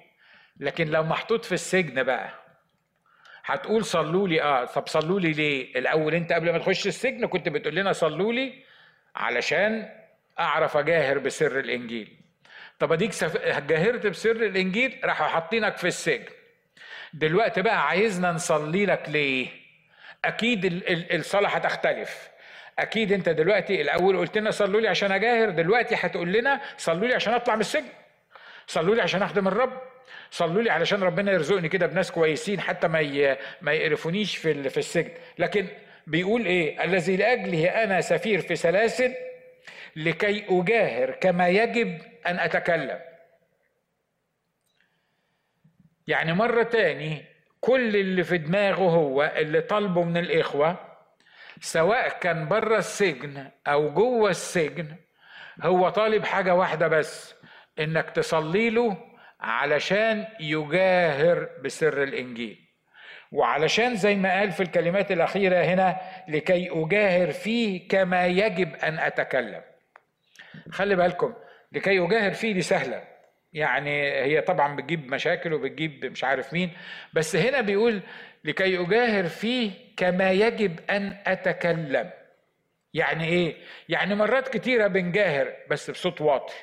[0.56, 2.34] لكن لو محطوط في السجن بقى
[3.44, 4.42] هتقول صلوا لي.
[4.42, 8.32] آه طب صلوا لي ليه؟ الأول أنت قبل ما تخش السجن كنت بتقول لنا صلوا
[8.32, 8.64] لي
[9.16, 9.88] علشان
[10.40, 12.20] أعرف أجاهر بسر الإنجيل.
[12.78, 13.10] طب أديك
[13.66, 16.39] جاهرت بسر الإنجيل راحوا حاطينك في السجن.
[17.14, 19.48] دلوقتي بقى عايزنا نصلي لك ليه؟
[20.24, 20.82] أكيد
[21.12, 22.28] الصلاة هتختلف.
[22.78, 27.14] أكيد أنت دلوقتي الأول قلت لنا صلوا لي عشان أجاهر دلوقتي هتقول لنا صلوا لي
[27.14, 27.88] عشان أطلع من السجن.
[28.66, 29.80] صلوا لي عشان أخدم الرب.
[30.30, 35.10] صلوا لي علشان ربنا يرزقني كده بناس كويسين حتى ما ما يقرفونيش في في السجن.
[35.38, 35.66] لكن
[36.06, 39.14] بيقول إيه؟ الذي لأجله أنا سفير في سلاسل
[39.96, 42.98] لكي أجاهر كما يجب أن أتكلم.
[46.10, 47.24] يعني مرة تاني
[47.60, 50.76] كل اللي في دماغه هو اللي طالبه من الإخوة
[51.60, 54.86] سواء كان بره السجن أو جوه السجن
[55.62, 57.34] هو طالب حاجة واحدة بس
[57.78, 58.96] إنك تصلي له
[59.40, 62.58] علشان يجاهر بسر الإنجيل.
[63.32, 65.96] وعلشان زي ما قال في الكلمات الأخيرة هنا
[66.28, 69.62] لكي أجاهر فيه كما يجب أن أتكلم.
[70.70, 71.34] خلي بالكم
[71.72, 73.02] لكي يجاهر فيه دي سهلة.
[73.52, 76.70] يعني هي طبعا بتجيب مشاكل وبتجيب مش عارف مين
[77.12, 78.00] بس هنا بيقول
[78.44, 82.10] لكي أجاهر فيه كما يجب أن أتكلم.
[82.94, 83.56] يعني إيه؟
[83.88, 86.54] يعني مرات كتيرة بنجاهر بس بصوت واطي.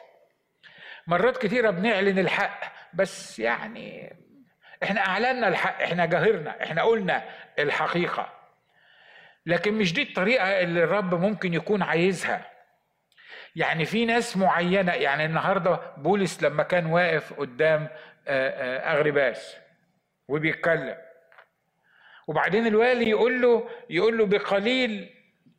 [1.07, 4.15] مرات كتيرة بنعلن الحق بس يعني
[4.83, 7.23] إحنا أعلنا الحق إحنا جاهرنا إحنا قلنا
[7.59, 8.33] الحقيقة.
[9.45, 12.56] لكن مش دي الطريقة اللي الرب ممكن يكون عايزها.
[13.57, 17.87] يعني في ناس معينة يعني النهارده بولس لما كان واقف قدام
[18.27, 19.57] اغرباس
[20.27, 20.95] وبيتكلم.
[22.27, 25.09] وبعدين الوالي يقول له يقول له بقليل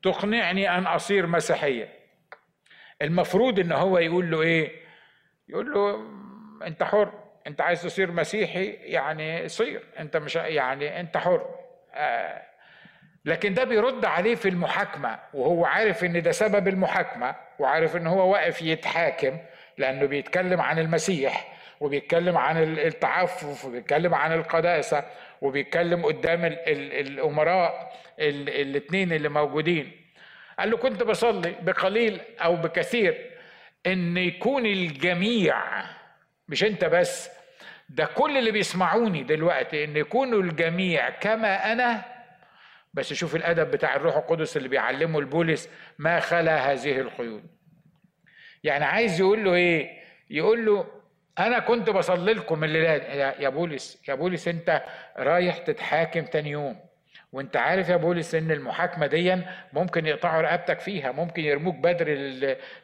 [0.02, 1.88] تقنعني أن أصير مسيحيا
[3.02, 4.72] المفروض إن هو يقول له إيه؟
[5.48, 6.06] يقول له
[6.66, 7.12] أنت حر
[7.46, 11.54] أنت عايز تصير مسيحي؟ يعني صير أنت مش يعني أنت حر.
[11.94, 12.47] آه
[13.28, 18.32] لكن ده بيرد عليه في المحاكمة وهو عارف إن ده سبب المحاكمة وعارف إن هو
[18.32, 19.38] واقف يتحاكم
[19.78, 25.04] لأنه بيتكلم عن المسيح وبيتكلم عن التعفف وبيتكلم عن القداسة
[25.40, 29.92] وبيتكلم قدام الأمراء الاثنين اللي موجودين.
[30.58, 33.30] قال له كنت بصلي بقليل أو بكثير
[33.86, 35.56] إن يكون الجميع
[36.48, 37.30] مش أنت بس
[37.88, 42.02] ده كل اللي بيسمعوني دلوقتي إن يكونوا الجميع كما أنا
[42.98, 45.68] بس شوف الأدب بتاع الروح القدس اللي بيعلمه البولس
[45.98, 47.44] ما خلا هذه القيود
[48.64, 49.98] يعني عايز يقول له إيه؟
[50.30, 50.86] يقول له
[51.38, 53.02] أنا كنت بصلي لكم الليلات
[53.40, 54.82] يا بولس يا بولس أنت
[55.16, 56.80] رايح تتحاكم تاني يوم.
[57.32, 59.36] وأنت عارف يا بولس إن المحاكمة دي
[59.72, 62.08] ممكن يقطعوا رقبتك فيها ممكن يرموك بدر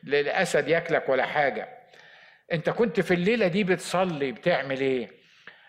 [0.05, 1.69] للأسد ياكلك ولا حاجة.
[2.53, 5.24] أنت كنت في الليلة دي بتصلي بتعمل إيه؟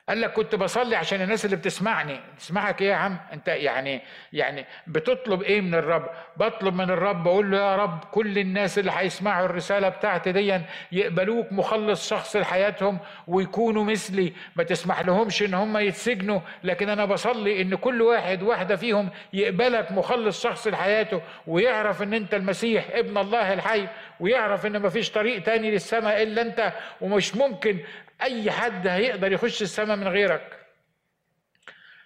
[0.09, 2.19] قال لك كنت بصلي عشان الناس اللي بتسمعني.
[2.39, 4.01] تسمعك إيه يا عم؟ أنت يعني
[4.33, 8.91] يعني بتطلب إيه من الرب؟ بطلب من الرب بقول له يا رب كل الناس اللي
[8.95, 10.59] هيسمعوا الرسالة بتاعتي دي
[10.91, 14.33] يقبلوك مخلص شخص لحياتهم ويكونوا مثلي.
[14.55, 19.91] ما تسمح لهمش إن هم يتسجنوا لكن أنا بصلي إن كل واحد واحدة فيهم يقبلك
[19.91, 23.87] مخلص شخص لحياته ويعرف إن أنت المسيح ابن الله الحي
[24.19, 26.73] ويعرف إن مفيش طريق تاني للسماء إلا أنت.
[27.01, 27.77] ومش ممكن
[28.21, 30.65] أي حد هيقدر يخش السماء من غيرك.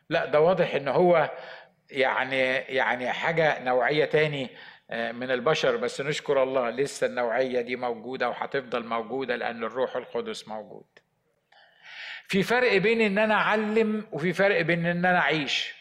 [0.10, 1.32] لا ده واضح إن هو
[1.92, 4.50] يعني يعني حاجة نوعية تاني
[4.92, 10.48] آه، من البشر بس نشكر الله لسه النوعية دي موجودة وهتفضل موجودة لأن الروح القدس
[10.48, 10.86] موجود.
[12.28, 15.76] في فرق بين إن أنا أعلم وفي فرق بين إن أنا أعيش.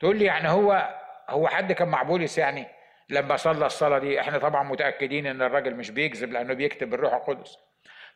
[0.00, 0.94] تقول لي يعني هو
[1.28, 2.66] هو حد كان مع بولس يعني
[3.08, 7.56] لما صلى الصلاة دي؟ إحنا طبعا متأكدين إن الراجل مش بيكذب لأنه بيكتب الروح القدس.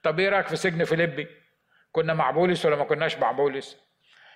[0.02, 1.28] طب إيه رأيك في سجن فيليبي؟
[1.92, 3.76] كنا مع بولس ولا ما كناش مع بولس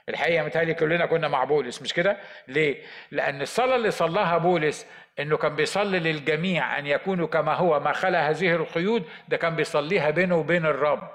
[0.08, 2.16] الحقيقة متهيألي كلنا كنا مع بولس مش كده؟
[2.48, 4.86] ليه؟ لأن الصلاة اللي صلاها بولس
[5.20, 10.10] إنه كان بيصلي للجميع أن يكونوا كما هو ما خلا هذه القيود ده كان بيصليها
[10.10, 11.10] بينه وبين الرب.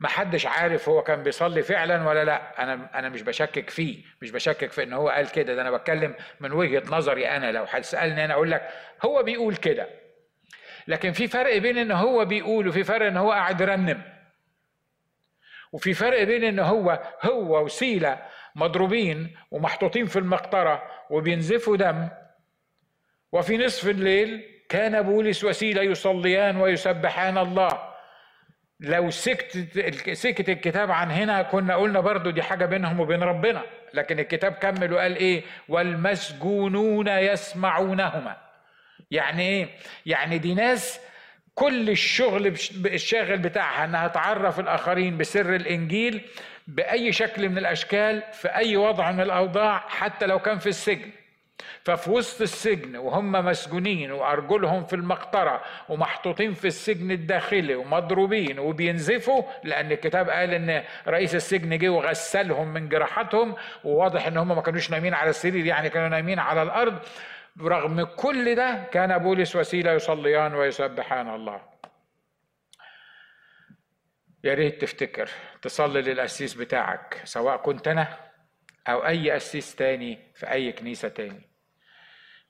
[0.00, 2.62] ما حدش عارف هو كان بيصلي فعلا ولا لأ.
[2.62, 6.14] أنا أنا مش بشكك فيه مش بشكك في إن هو قال كده ده أنا بتكلم
[6.40, 7.52] من وجهة نظري أنا.
[7.52, 8.68] لو هتسألني أنا أقول لك
[9.04, 9.88] هو بيقول كده.
[10.88, 14.02] لكن في فرق بين إن هو بيقول وفي فرق إن هو قاعد يرنم.
[15.72, 18.18] وفي فرق بين إن هو هو وسيلة
[18.56, 22.08] مضروبين ومحطوطين في المقطرة وبينزفوا دم.
[23.32, 27.94] وفي نصف الليل كان بولس وسيلة يصليان ويسبحان الله.
[28.80, 29.78] لو سكت
[30.12, 33.62] سكت الكتاب عن هنا كنا قلنا برضو دي حاجة بينهم وبين ربنا.
[33.94, 38.43] لكن الكتاب كمل وقال إيه؟ والمسجونون يسمعونهما.
[39.10, 39.68] يعني إيه؟
[40.06, 41.00] يعني دي ناس
[41.54, 42.46] كل الشغل
[42.86, 46.20] الشاغل بتاعها إنها تعرف الآخرين بسر الإنجيل
[46.66, 51.10] بأي شكل من الأشكال في أي وضع من الأوضاع حتى لو كان في السجن.
[51.84, 59.92] ففي وسط السجن وهم مسجونين وأرجلهم في المقطرة ومحطوطين في السجن الداخلي ومضروبين وبينزفوا لأن
[59.92, 65.14] الكتاب قال إن رئيس السجن جه وغسلهم من جراحاتهم وواضح إن هم ما كانوش نايمين
[65.14, 66.98] على السرير يعني كانوا نايمين على الأرض.
[67.60, 71.62] رغم كل ده كان بولس وسيلة يصليان ويسبحان الله.
[74.44, 75.30] يا ريت تفتكر
[75.62, 78.18] تصلي للقسيس بتاعك سواء كنت أنا
[78.88, 81.48] أو أي قسيس تاني في أي كنيسة تاني.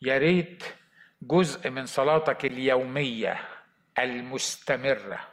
[0.02, 0.64] يا ريت
[1.22, 3.40] جزء من صلاتك اليومية
[3.98, 5.28] المستمرة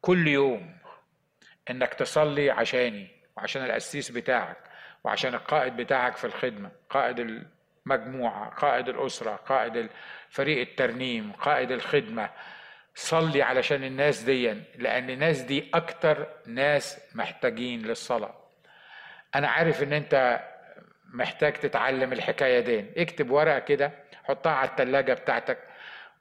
[0.00, 0.78] كل يوم
[1.70, 4.70] إنك تصلي عشاني وعشان القسيس بتاعك
[5.04, 7.46] وعشان القائد بتاعك في الخدمة قائد
[7.88, 9.88] مجموعة قائد الأسرة قائد
[10.28, 12.30] فريق الترنيم قائد الخدمة.
[12.94, 18.34] صلي علشان الناس دي لأن الناس دي أكتر ناس محتاجين للصلاة.
[19.34, 20.40] أنا عارف إن أنت
[21.12, 23.02] محتاج تتعلم الحكاية دي.
[23.02, 23.92] اكتب ورقة كده
[24.24, 25.58] حطها على التلاجة بتاعتك.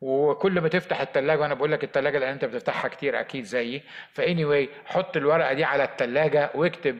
[0.01, 3.84] وكل ما تفتح التلاجة وأنا بقول لك التلاجة لأن أنت بتفتحها كتير أكيد زيي.
[4.11, 6.99] فاني واي حط الورقة دي على التلاجة واكتب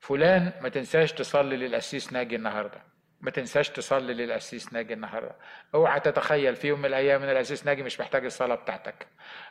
[0.00, 2.87] فلان ما تنساش تصلي للقسيس ناجي النهارده.
[3.20, 5.32] ما تنساش تصلي للأسيس ناجي النهارده.
[5.74, 9.06] أوعى تتخيل في يوم من الأيام إن الأسيس ناجي مش محتاج الصلاة بتاعتك.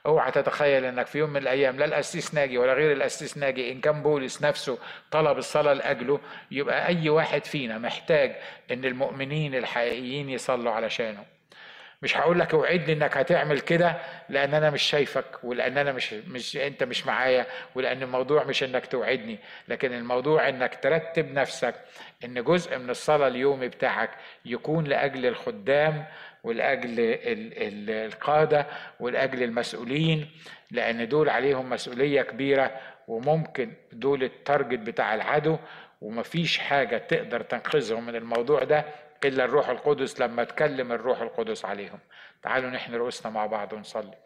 [0.06, 3.82] أوعى تتخيل إنك في يوم من الأيام لا الأسيس ناجي ولا غير الأسيس ناجي إن
[3.82, 4.78] كان بولس نفسه
[5.12, 6.20] طلب الصلاة لأجله
[6.52, 8.36] يبقى أي واحد فينا محتاج
[8.72, 11.37] إن المؤمنين الحقيقيين يصلوا علشانه.
[12.02, 13.98] مش هقول لك أوعدني إنك هتعمل كده
[14.30, 17.46] لأن أنا مش شايفك ولأن أنا مش مش أنت مش معايا
[17.76, 19.40] ولأن الموضوع مش إنك توعدني.
[19.68, 21.76] لكن الموضوع إنك ترتب نفسك
[22.26, 24.10] إن جزء من الصلاة اليومي بتاعك
[24.46, 26.06] يكون لأجل الخدام
[26.44, 26.96] ولأجل
[27.90, 28.66] القادة
[29.00, 30.32] ولأجل المسؤولين
[30.72, 32.72] لأن دول عليهم مسؤولية كبيرة
[33.08, 35.58] وممكن دول التارجت بتاع العدو
[36.02, 38.86] ومفيش حاجة تقدر تنقذهم من الموضوع ده
[39.26, 42.00] إلا الروح القدس لما تكلم الروح القدس عليهم.
[42.42, 44.18] تعالوا نحن رؤوسنا مع بعض ونصلي.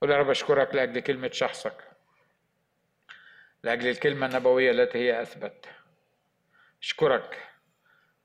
[0.00, 1.84] قول يا رب أشكرك لأجل كلمة شخصك
[3.62, 5.68] لأجل الكلمة النبوية التي هي أثبت.
[6.82, 7.48] أشكرك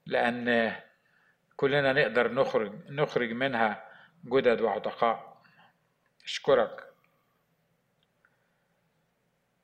[0.06, 0.76] لأن
[1.56, 3.92] كلنا نقدر نخرج نخرج منها
[4.26, 5.42] جدد وعتقاء.
[6.24, 6.88] أشكرك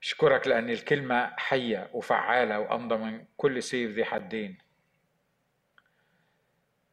[0.01, 4.66] أشكرك لأن الكلمة حية وفعالة وأمضى من كل سيف ذي حدين.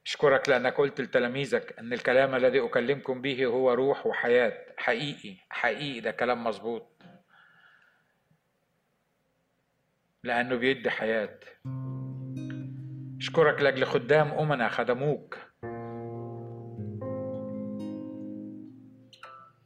[0.06, 4.64] أشكرك لأنك قلت لتلاميذك أن الكلام الذي أكلمكم به هو روح وحياة.
[4.76, 7.02] حقيقي حقيقي ده كلام مظبوط.
[10.24, 11.38] لأنه بيدي حياة.
[13.20, 15.38] أشكرك لأجل خدام أمنا خدموك.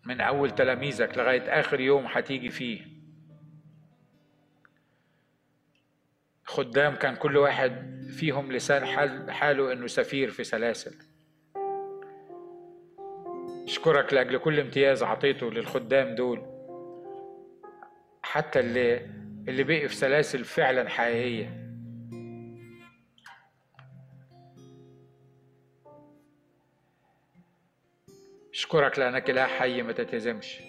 [0.07, 2.98] من أول تلاميذك لغاية آخر يوم هتيجي فيه.
[6.49, 10.95] خدام كان كل واحد فيهم لسان حال حاله إنه سفير في سلاسل.
[13.65, 16.47] أشكرك لأجل كل امتياز عطيته للخدام دول.
[18.23, 18.97] حتى اللي
[19.49, 21.69] اللي بقي في سلاسل فعلا حقيقية.
[28.53, 30.68] أشكرك لأنك إله حي ما تتهزمش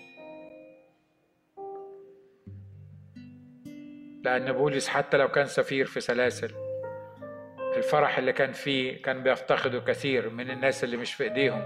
[4.24, 6.52] لأن بولس حتى لو كان سفير في سلاسل
[7.78, 11.62] الفرح اللي كان فيه كان بيفتقده كثير من الناس اللي مش في إيديهم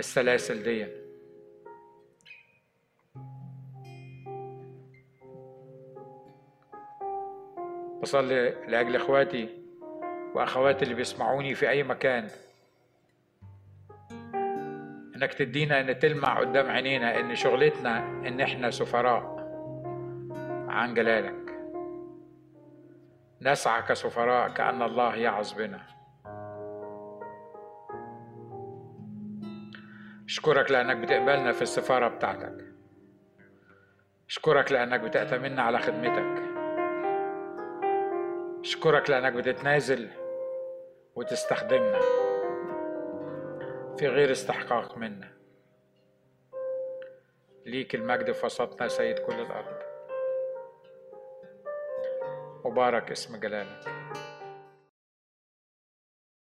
[0.00, 0.86] السلاسل دي.
[8.02, 9.48] بصلي لأجل إخواتي
[10.34, 12.28] وأخواتي اللي بيسمعوني في أي مكان.
[15.16, 19.39] إنك تدينا إن تلمع قدام عينينا إن شغلتنا إن إحنا سفراء.
[20.70, 21.50] عن جلالك.
[23.42, 25.82] نسعى كسفراء كأن الله يعظ بنا.
[30.24, 32.64] أشكرك لأنك بتقبلنا في السفارة بتاعتك.
[34.28, 36.42] أشكرك لأنك بتأتمنا على خدمتك.
[38.60, 40.10] أشكرك لأنك بتتنازل
[41.14, 42.00] وتستخدمنا
[43.98, 45.32] في غير استحقاق منا.
[47.66, 49.79] ليك المجد في وسطنا سيد كل الأرض.
[52.64, 53.80] مبارك اسم جلالك